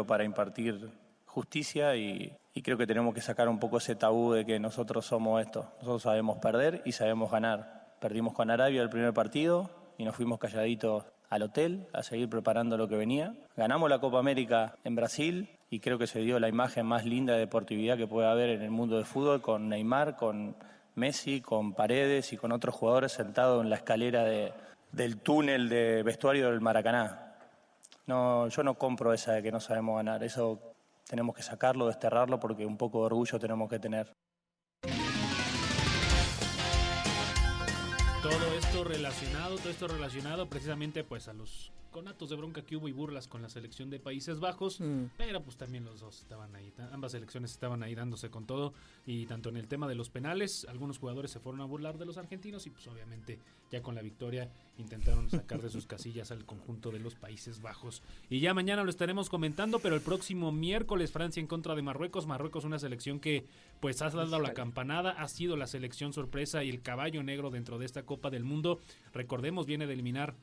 [0.06, 0.90] para impartir
[1.26, 5.06] justicia y, y creo que tenemos que sacar un poco ese tabú de que nosotros
[5.06, 5.72] somos esto.
[5.78, 7.94] Nosotros sabemos perder y sabemos ganar.
[8.00, 12.76] Perdimos con Arabia el primer partido y nos fuimos calladitos al hotel a seguir preparando
[12.76, 13.34] lo que venía.
[13.56, 17.34] Ganamos la Copa América en Brasil y creo que se dio la imagen más linda
[17.34, 20.56] de deportividad que puede haber en el mundo del fútbol con Neymar, con
[20.94, 24.52] Messi, con Paredes y con otros jugadores sentados en la escalera de,
[24.92, 27.36] del túnel de vestuario del Maracaná.
[28.06, 30.22] No, yo no compro esa de que no sabemos ganar.
[30.24, 30.74] Eso
[31.08, 34.12] tenemos que sacarlo, desterrarlo, porque un poco de orgullo tenemos que tener.
[38.22, 42.88] Todo esto relacionado, todo esto relacionado precisamente pues a los conatos de bronca que hubo
[42.88, 45.04] y burlas con la selección de Países Bajos, mm.
[45.16, 48.72] pero pues también los dos estaban ahí, ambas selecciones estaban ahí dándose con todo
[49.06, 52.06] y tanto en el tema de los penales, algunos jugadores se fueron a burlar de
[52.06, 53.38] los argentinos y pues obviamente
[53.70, 58.02] ya con la victoria intentaron sacar de sus casillas al conjunto de los Países Bajos.
[58.28, 62.26] Y ya mañana lo estaremos comentando, pero el próximo miércoles Francia en contra de Marruecos,
[62.26, 63.46] Marruecos una selección que
[63.80, 67.78] pues ha dado la campanada, ha sido la selección sorpresa y el caballo negro dentro
[67.78, 68.80] de esta Copa del Mundo.
[69.12, 70.34] Recordemos, viene de eliminar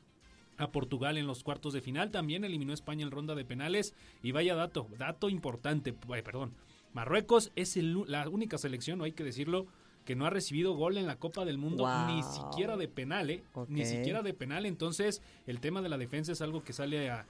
[0.58, 2.10] a Portugal en los cuartos de final.
[2.10, 3.94] También eliminó a España en ronda de penales.
[4.22, 6.54] Y vaya dato, dato importante, perdón.
[6.92, 9.66] Marruecos es la única selección, no hay que decirlo,
[10.04, 13.44] que no ha recibido gol en la Copa del Mundo, ni siquiera de penal, ¿eh?
[13.68, 14.66] Ni siquiera de penal.
[14.66, 17.26] Entonces, el tema de la defensa es algo que sale a,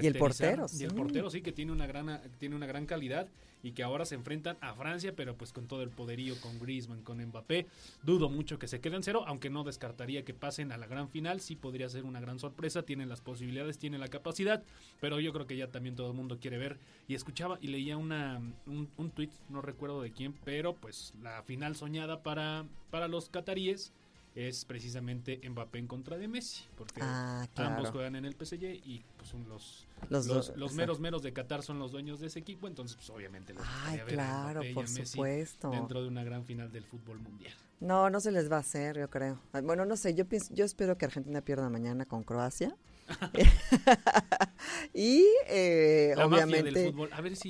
[0.00, 3.28] y el portero, Y el portero sí que tiene una gran tiene una gran calidad
[3.64, 7.02] y que ahora se enfrentan a Francia, pero pues con todo el poderío con Griezmann,
[7.02, 7.66] con Mbappé,
[8.02, 11.40] dudo mucho que se queden cero, aunque no descartaría que pasen a la gran final,
[11.40, 14.62] sí podría ser una gran sorpresa, tienen las posibilidades, tienen la capacidad,
[15.00, 16.78] pero yo creo que ya también todo el mundo quiere ver.
[17.08, 21.42] Y escuchaba y leía una un, un tweet, no recuerdo de quién, pero pues la
[21.42, 23.92] final soñada para para los cataríes
[24.34, 29.04] es precisamente Mbappé en contra de Messi, porque ah, ambos juegan en el PSG y
[29.16, 32.96] pues son los los, meros meros de Qatar son los dueños de ese equipo, entonces
[32.96, 35.70] pues obviamente les Ay, claro, por supuesto.
[35.70, 37.54] dentro de una gran final del fútbol mundial.
[37.80, 39.40] No, no se les va a hacer, yo creo.
[39.62, 42.76] Bueno, no sé, yo pienso, yo espero que Argentina pierda mañana con Croacia
[44.94, 46.94] y eh, obviamente,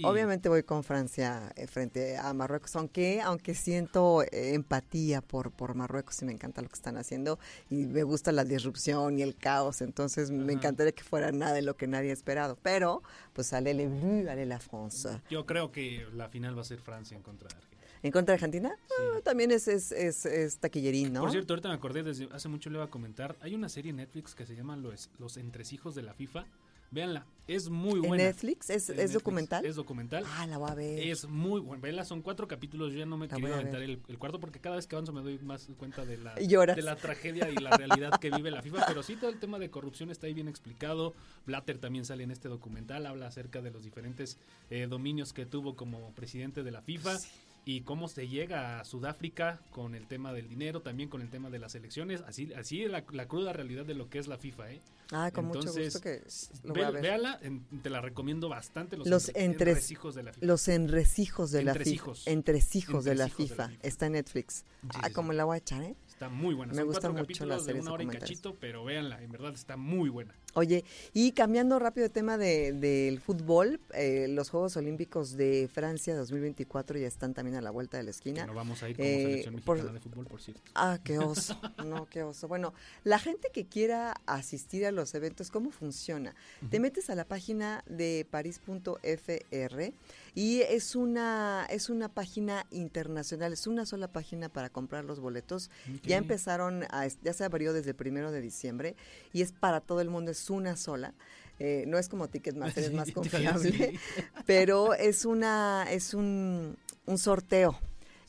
[0.02, 5.74] obviamente voy con Francia eh, frente a Marruecos, aunque aunque siento eh, empatía por por
[5.74, 7.38] Marruecos y me encanta lo que están haciendo
[7.70, 11.62] y me gusta la disrupción y el caos, entonces me encantaría que fuera nada de
[11.62, 13.02] lo que nadie ha esperado, pero
[13.32, 15.20] pues sale le bleu, sale la France.
[15.30, 17.73] Yo creo que la final va a ser Francia en contra de Argentina.
[18.04, 18.76] ¿En contra de Argentina?
[19.00, 21.22] Ah, también es, es, es, taquillerín, ¿no?
[21.22, 23.90] Por cierto, ahorita me acordé, desde hace mucho le iba a comentar, hay una serie
[23.90, 26.44] en Netflix que se llama Los, Los Entresijos de la FIFA.
[26.90, 28.22] Véanla, es muy buena.
[28.22, 28.68] ¿En Netflix?
[28.68, 29.64] ¿Es, documental?
[29.64, 30.22] Es documental.
[30.36, 31.00] Ah, la voy a ver.
[31.00, 31.82] Es muy buena.
[31.82, 32.92] Véanla, son cuatro capítulos.
[32.92, 35.38] Yo ya no me quiero aventar el, cuarto porque cada vez que avanzo me doy
[35.38, 38.84] más cuenta de la, de la tragedia y la realidad que vive la FIFA.
[38.86, 41.14] Pero sí, todo el tema de corrupción está ahí bien explicado.
[41.46, 43.06] Blatter también sale en este documental.
[43.06, 44.36] Habla acerca de los diferentes
[44.70, 47.18] eh, dominios que tuvo como presidente de la FIFA
[47.64, 51.50] y cómo se llega a Sudáfrica con el tema del dinero, también con el tema
[51.50, 54.72] de las elecciones, así así es la, cruda realidad de lo que es la FIFA,
[54.72, 54.80] ¿eh?
[55.12, 56.22] Ah, con mucho gusto que
[56.64, 57.02] lo a ver.
[57.02, 57.40] Véala,
[57.82, 60.46] te la recomiendo bastante los, los entresijos de la FIFA.
[60.46, 62.30] Los enrecijos de la FIFA.
[62.30, 63.70] Entresijos de la FIFA.
[63.82, 64.64] Está en Netflix.
[64.94, 65.96] ah, como la voy a echar, ¿eh?
[66.08, 66.72] Está muy buena.
[66.72, 69.76] Me gusta mucho la serie de una hora y cachito, pero véanla, en verdad está
[69.76, 70.34] muy buena.
[70.56, 76.14] Oye, y cambiando rápido de tema del de, fútbol, eh, los Juegos Olímpicos de Francia
[76.14, 78.46] 2024 ya están también a la vuelta de la esquina.
[78.46, 80.62] no vamos a ir como eh, selección mexicana de fútbol, por cierto.
[80.76, 81.60] Ah, qué oso.
[81.84, 82.46] no, qué oso.
[82.46, 86.36] Bueno, la gente que quiera asistir a los eventos, ¿cómo funciona?
[86.70, 89.92] Te metes a la página de paris.fr
[90.36, 95.70] y es una, es una página internacional, es una sola página para comprar los boletos.
[96.04, 98.96] Ya empezaron, a, ya se abrió desde el primero de diciembre
[99.32, 101.14] y es para todo el mundo, es una sola.
[101.58, 103.98] Eh, no es como Ticketmaster, es más confiable,
[104.46, 106.76] pero es una, es un,
[107.06, 107.78] un sorteo.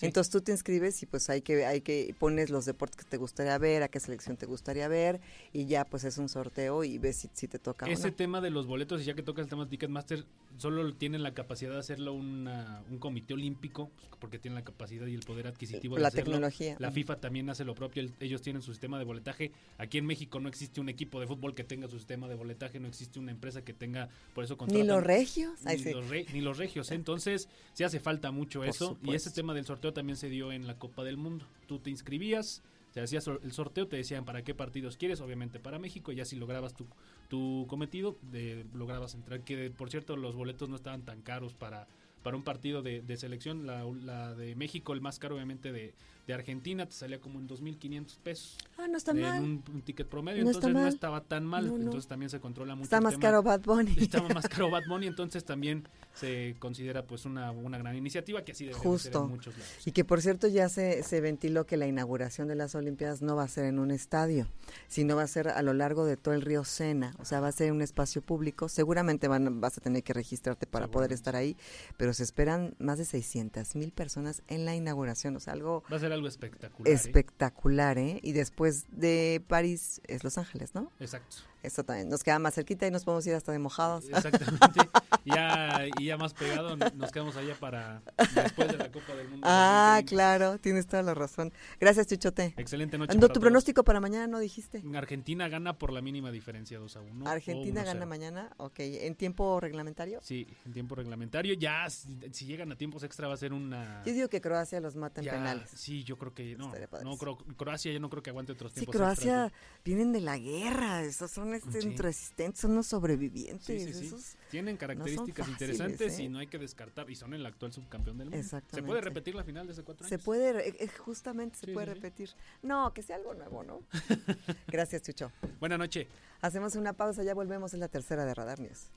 [0.01, 3.17] Entonces tú te inscribes y pues hay que hay que pones los deportes que te
[3.17, 5.21] gustaría ver, a qué selección te gustaría ver
[5.53, 7.85] y ya pues es un sorteo y ves si, te toca.
[7.87, 10.25] Ese tema de los boletos y ya que toca el tema de Ticketmaster
[10.57, 15.13] solo tienen la capacidad de hacerlo un comité olímpico pues, porque tienen la capacidad y
[15.13, 16.75] el poder adquisitivo de la tecnología.
[16.79, 19.51] La FIFA también hace lo propio, ellos tienen su sistema de boletaje.
[19.77, 22.79] Aquí en México no existe un equipo de fútbol que tenga su sistema de boletaje,
[22.79, 25.59] no existe una empresa que tenga por eso Ni los regios.
[25.63, 26.91] Ni, los, regios.
[26.91, 30.77] Entonces, sí hace falta mucho eso y ese tema del también se dio en la
[30.77, 31.45] Copa del Mundo.
[31.67, 32.63] Tú te inscribías,
[32.93, 36.35] te hacías el sorteo, te decían para qué partidos quieres, obviamente para México, ya si
[36.35, 36.87] lograbas tu,
[37.27, 41.87] tu cometido, de, lograbas entrar, que por cierto los boletos no estaban tan caros para,
[42.25, 45.93] para un partido de, de selección, la, la, de México el más caro obviamente de,
[46.27, 48.57] de Argentina te salía como en 2.500 pesos.
[48.77, 49.37] Ah, no está mal.
[49.37, 51.67] En un, ticket promedio, entonces no estaba tan mal.
[51.67, 52.85] Entonces también se controla mucho.
[52.85, 53.93] Está más caro Bad Bunny.
[53.97, 58.53] Estaba más caro Bad Bunny, entonces también se considera pues una, una gran iniciativa que
[58.53, 59.87] así debe ser en muchos lados.
[59.87, 63.35] Y que por cierto ya se, se ventiló que la inauguración de las Olimpiadas no
[63.35, 64.47] va a ser en un estadio,
[64.87, 67.13] sino va a ser a lo largo de todo el río Sena.
[67.19, 68.67] O sea, va a ser en un espacio público.
[68.67, 71.55] Seguramente van, vas a tener que registrarte para poder estar ahí,
[71.97, 75.35] pero se esperan más de 600 mil personas en la inauguración.
[75.35, 75.83] O sea, algo...
[75.91, 76.91] Va a ser algo espectacular.
[76.91, 76.95] ¿eh?
[76.95, 78.19] Espectacular, ¿eh?
[78.23, 80.91] Y después de París es Los Ángeles, ¿no?
[80.99, 81.37] Exacto.
[81.65, 84.05] Esto también nos queda más cerquita y nos podemos ir hasta de mojados.
[84.09, 84.89] Exactamente.
[85.25, 88.01] ya, y ya más pegado nos quedamos allá para
[88.33, 89.47] después de la Copa del Mundo.
[89.49, 91.51] Ah, claro, tienes toda la razón.
[91.79, 92.53] Gracias, Chuchote.
[92.57, 93.17] Excelente noche.
[93.17, 94.83] ¿Tu pronóstico para mañana no dijiste?
[94.95, 97.29] Argentina gana por la mínima diferencia 2 a 1.
[97.29, 98.79] Argentina gana mañana, ok.
[98.79, 100.19] ¿En tiempo reglamentario?
[100.21, 101.53] Sí, en tiempo reglamentario.
[101.55, 104.03] Ya, si, llegan a tiempos extra va a ser una...
[104.05, 105.69] Yo digo que Croacia los mata en penales.
[105.75, 106.73] Sí, yo creo que no.
[107.03, 107.17] no
[107.57, 109.51] Croacia yo no creo que aguante otros tiempos Sí, Croacia
[109.83, 111.03] vienen de la guerra.
[111.03, 114.37] Esos son este, resistentes, son los sobrevivientes.
[114.49, 116.29] Tienen características interesantes y ¿eh?
[116.29, 117.09] no hay que descartar.
[117.09, 118.61] Y son el actual subcampeón del mundo.
[118.71, 120.09] ¿Se puede repetir la final de hace cuatro años?
[120.09, 122.29] Se puede, eh, justamente se puede repetir.
[122.61, 123.81] No, que sea algo nuevo, ¿no?
[124.67, 125.31] Gracias, Chucho.
[125.59, 126.07] Buenas noches.
[126.41, 128.91] Hacemos una pausa, ya volvemos en la tercera de Radar News.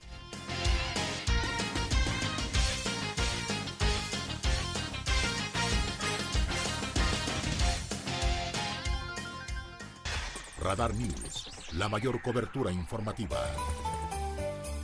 [10.68, 11.48] Radar News
[11.78, 13.38] la mayor cobertura informativa.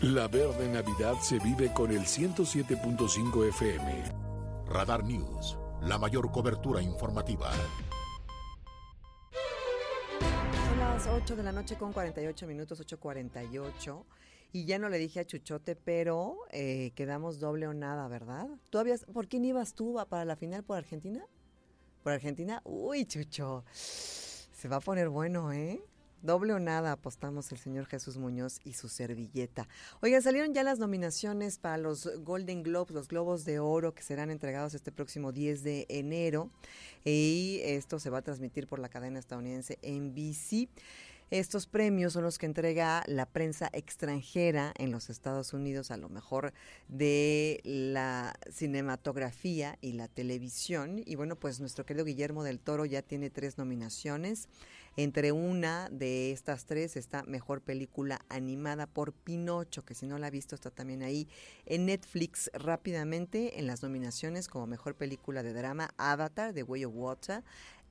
[0.00, 4.02] La verde Navidad se vive con el 107.5 FM.
[4.66, 7.50] Radar News, la mayor cobertura informativa.
[10.68, 14.04] Son las 8 de la noche con 48 minutos, 8.48.
[14.52, 18.48] Y ya no le dije a Chuchote, pero eh, quedamos doble o nada, ¿verdad?
[18.70, 21.26] ¿Tú habías, ¿Por quién ibas tú para la final por Argentina?
[22.02, 22.62] ¿Por Argentina?
[22.64, 23.64] Uy, Chucho.
[24.64, 25.84] Se va a poner bueno, ¿eh?
[26.22, 29.68] Doble o nada apostamos el señor Jesús Muñoz y su servilleta.
[30.00, 34.30] Oigan, salieron ya las nominaciones para los Golden Globes, los Globos de Oro, que serán
[34.30, 36.48] entregados este próximo 10 de enero.
[37.04, 40.70] Y esto se va a transmitir por la cadena estadounidense NBC.
[41.30, 46.08] Estos premios son los que entrega la prensa extranjera en los Estados Unidos, a lo
[46.08, 46.52] mejor
[46.88, 51.02] de la cinematografía y la televisión.
[51.04, 54.48] Y bueno, pues nuestro querido Guillermo del Toro ya tiene tres nominaciones.
[54.96, 60.28] Entre una de estas tres está Mejor Película Animada por Pinocho, que si no la
[60.28, 61.26] ha visto está también ahí
[61.66, 66.92] en Netflix rápidamente en las nominaciones como Mejor Película de Drama Avatar de Way of
[66.94, 67.42] Water,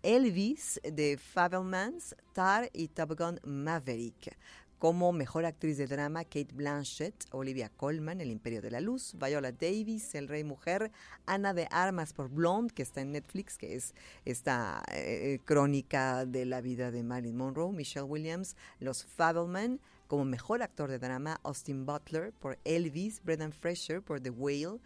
[0.04, 4.38] Elvis de Fabelmans, Tar y Top Gun Maverick.
[4.78, 9.54] Como mejor actriz de drama, Kate Blanchett, Olivia Colman, El Imperio de la Luz, Viola
[9.54, 10.92] Davis, El Rey Mujer,
[11.26, 13.96] Ana de Armas por Blonde, que está en Netflix, que es
[14.26, 20.62] esta eh, crónica de la vida de Marilyn Monroe, Michelle Williams, Los Fabelman, como mejor
[20.62, 24.80] actor de drama, Austin Butler por Elvis, Brendan Fraser por The Whale,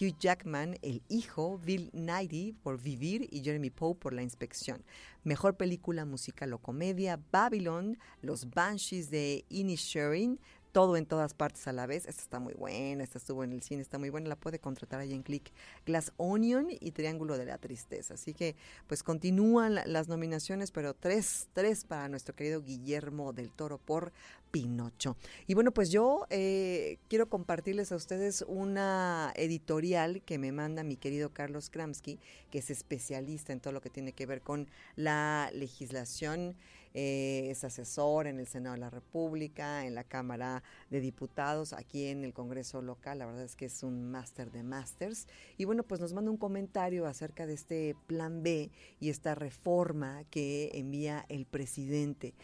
[0.00, 4.82] Hugh Jackman, El Hijo, Bill Nighy por Vivir y Jeremy Poe por La Inspección.
[5.24, 10.40] Mejor película musical o comedia, Babylon, Los Banshees de Inisherin,
[10.72, 12.06] todo en todas partes a la vez.
[12.06, 15.00] Esta está muy buena, esta estuvo en el cine, está muy buena, la puede contratar
[15.00, 15.52] ahí en Click.
[15.86, 18.14] Glass Onion y Triángulo de la Tristeza.
[18.14, 23.78] Así que pues continúan las nominaciones, pero tres, tres para nuestro querido Guillermo del Toro
[23.78, 24.12] por
[24.52, 25.16] Pinocho.
[25.48, 30.96] Y bueno, pues yo eh, quiero compartirles a ustedes una editorial que me manda mi
[30.96, 35.50] querido Carlos Kramsky, que es especialista en todo lo que tiene que ver con la
[35.54, 36.54] legislación
[36.94, 42.06] eh, es asesor en el Senado de la República, en la Cámara de Diputados, aquí
[42.06, 43.18] en el Congreso local.
[43.18, 45.26] La verdad es que es un máster de másters.
[45.56, 50.24] Y bueno, pues nos manda un comentario acerca de este plan B y esta reforma
[50.30, 52.34] que envía el presidente.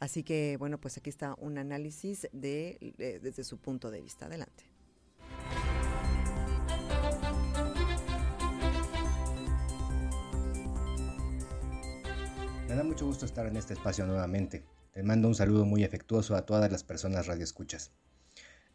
[0.00, 4.26] Así que bueno, pues aquí está un análisis de, desde su punto de vista.
[4.26, 4.64] Adelante.
[12.68, 14.64] Me da mucho gusto estar en este espacio nuevamente.
[14.92, 17.92] Te mando un saludo muy afectuoso a todas las personas radioescuchas.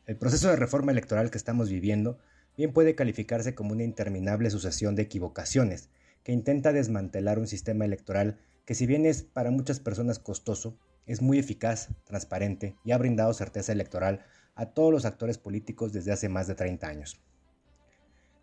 [0.05, 2.17] El proceso de reforma electoral que estamos viviendo
[2.57, 5.89] bien puede calificarse como una interminable sucesión de equivocaciones
[6.23, 10.77] que intenta desmantelar un sistema electoral que si bien es para muchas personas costoso,
[11.09, 16.11] es muy eficaz, transparente y ha brindado certeza electoral a todos los actores políticos desde
[16.11, 17.19] hace más de 30 años.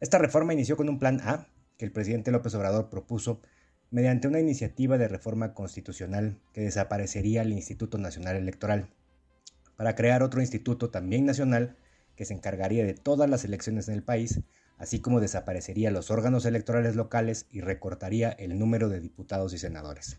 [0.00, 1.46] Esta reforma inició con un plan A
[1.78, 3.40] que el presidente López Obrador propuso
[3.90, 8.90] mediante una iniciativa de reforma constitucional que desaparecería el Instituto Nacional Electoral,
[9.76, 11.76] para crear otro instituto también nacional
[12.16, 14.40] que se encargaría de todas las elecciones en el país,
[14.76, 20.18] así como desaparecería los órganos electorales locales y recortaría el número de diputados y senadores.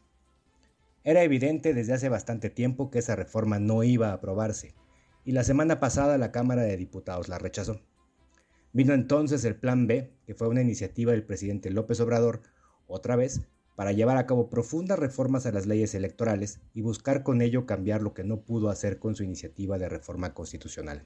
[1.07, 4.75] Era evidente desde hace bastante tiempo que esa reforma no iba a aprobarse,
[5.23, 7.79] y la semana pasada la Cámara de Diputados la rechazó.
[8.73, 12.41] Vino entonces el Plan B, que fue una iniciativa del presidente López Obrador,
[12.87, 13.47] otra vez
[13.77, 18.01] para llevar a cabo profundas reformas a las leyes electorales y buscar con ello cambiar
[18.01, 21.05] lo que no pudo hacer con su iniciativa de reforma constitucional.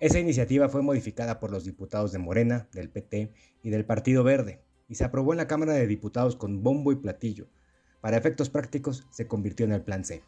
[0.00, 3.32] Esa iniciativa fue modificada por los diputados de Morena, del PT
[3.62, 6.96] y del Partido Verde, y se aprobó en la Cámara de Diputados con bombo y
[6.96, 7.46] platillo.
[8.00, 10.22] Para efectos prácticos, se convirtió en el Plan C.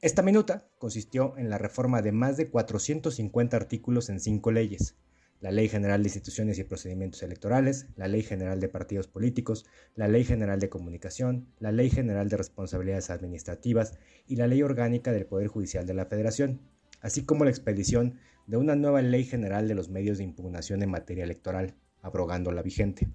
[0.00, 4.94] Esta minuta consistió en la reforma de más de 450 artículos en cinco leyes,
[5.40, 10.08] la Ley General de Instituciones y Procedimientos Electorales, la Ley General de Partidos Políticos, la
[10.08, 15.26] Ley General de Comunicación, la Ley General de Responsabilidades Administrativas y la Ley Orgánica del
[15.26, 16.60] Poder Judicial de la Federación,
[17.02, 20.90] así como la expedición de una nueva Ley General de los Medios de Impugnación en
[20.90, 23.08] materia electoral, abrogando la vigente.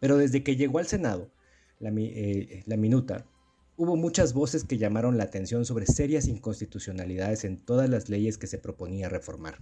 [0.00, 1.30] Pero desde que llegó al Senado,
[1.80, 3.26] la, eh, la minuta,
[3.76, 8.46] hubo muchas voces que llamaron la atención sobre serias inconstitucionalidades en todas las leyes que
[8.46, 9.58] se proponía reformar.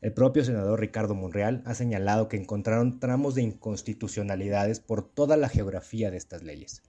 [0.00, 5.48] El propio senador Ricardo Monreal ha señalado que encontraron tramos de inconstitucionalidades por toda la
[5.48, 6.82] geografía de estas leyes.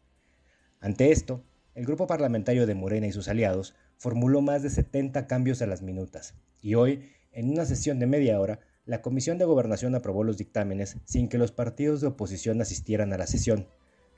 [0.80, 1.44] Ante esto,
[1.74, 5.82] el grupo parlamentario de Morena y sus aliados formuló más de 70 cambios a las
[5.82, 10.38] minutas, y hoy, en una sesión de media hora, la Comisión de Gobernación aprobó los
[10.38, 13.68] dictámenes sin que los partidos de oposición asistieran a la sesión,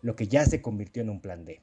[0.01, 1.61] lo que ya se convirtió en un plan D.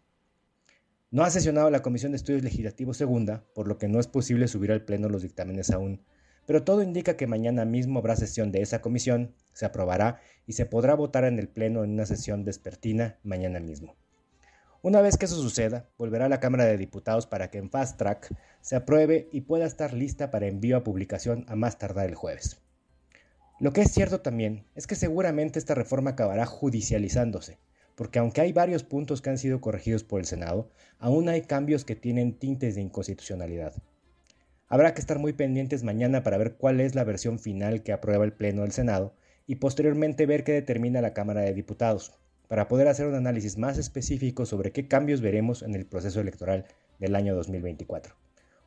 [1.11, 4.49] No ha sesionado la Comisión de Estudios Legislativos Segunda, por lo que no es posible
[4.49, 6.03] subir al Pleno los dictámenes aún,
[6.47, 10.67] pero todo indica que mañana mismo habrá sesión de esa comisión, se aprobará y se
[10.67, 13.97] podrá votar en el Pleno en una sesión despertina mañana mismo.
[14.83, 17.97] Una vez que eso suceda, volverá a la Cámara de Diputados para que en fast
[17.97, 22.15] track se apruebe y pueda estar lista para envío a publicación a más tardar el
[22.15, 22.61] jueves.
[23.61, 27.59] Lo que es cierto también es que seguramente esta reforma acabará judicializándose,
[27.95, 31.85] porque aunque hay varios puntos que han sido corregidos por el Senado, aún hay cambios
[31.85, 33.75] que tienen tintes de inconstitucionalidad.
[34.69, 38.25] Habrá que estar muy pendientes mañana para ver cuál es la versión final que aprueba
[38.25, 39.15] el Pleno del Senado
[39.47, 42.13] y posteriormente ver qué determina la Cámara de Diputados.
[42.49, 46.67] para poder hacer un análisis más específico sobre qué cambios veremos en el proceso electoral
[47.01, 48.15] del año 2024.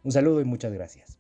[0.04, 1.20] Un saludo y muchas gracias.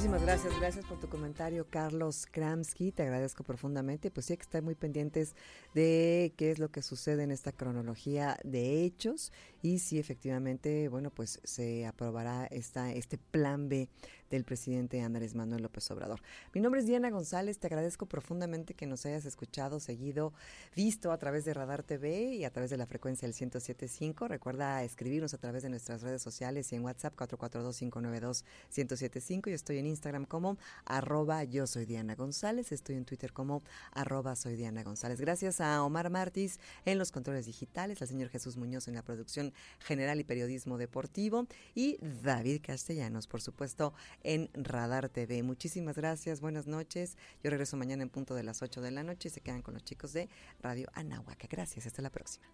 [0.00, 4.10] Muchísimas gracias, gracias por tu comentario, Carlos Kramsky, te agradezco profundamente.
[4.10, 5.36] Pues sí, hay que estar muy pendientes
[5.74, 9.30] de qué es lo que sucede en esta cronología de hechos
[9.62, 13.88] y si efectivamente, bueno, pues se aprobará esta, este plan B
[14.30, 16.22] del presidente Andrés Manuel López Obrador.
[16.54, 20.32] Mi nombre es Diana González, te agradezco profundamente que nos hayas escuchado, seguido,
[20.76, 24.28] visto a través de Radar TV y a través de la frecuencia del 1075.
[24.28, 29.48] Recuerda escribirnos a través de nuestras redes sociales y en WhatsApp 442-592-1075.
[29.48, 34.36] Yo estoy en Instagram como arroba yo soy Diana González, estoy en Twitter como arroba
[34.36, 35.20] soy Diana González.
[35.20, 39.49] Gracias a Omar Martis en los controles digitales, al señor Jesús Muñoz en la producción
[39.80, 45.42] General y Periodismo Deportivo, y David Castellanos, por supuesto, en Radar TV.
[45.42, 47.16] Muchísimas gracias, buenas noches.
[47.42, 49.74] Yo regreso mañana en punto de las 8 de la noche y se quedan con
[49.74, 50.28] los chicos de
[50.60, 51.48] Radio Anáhuac.
[51.50, 52.46] Gracias, hasta la próxima.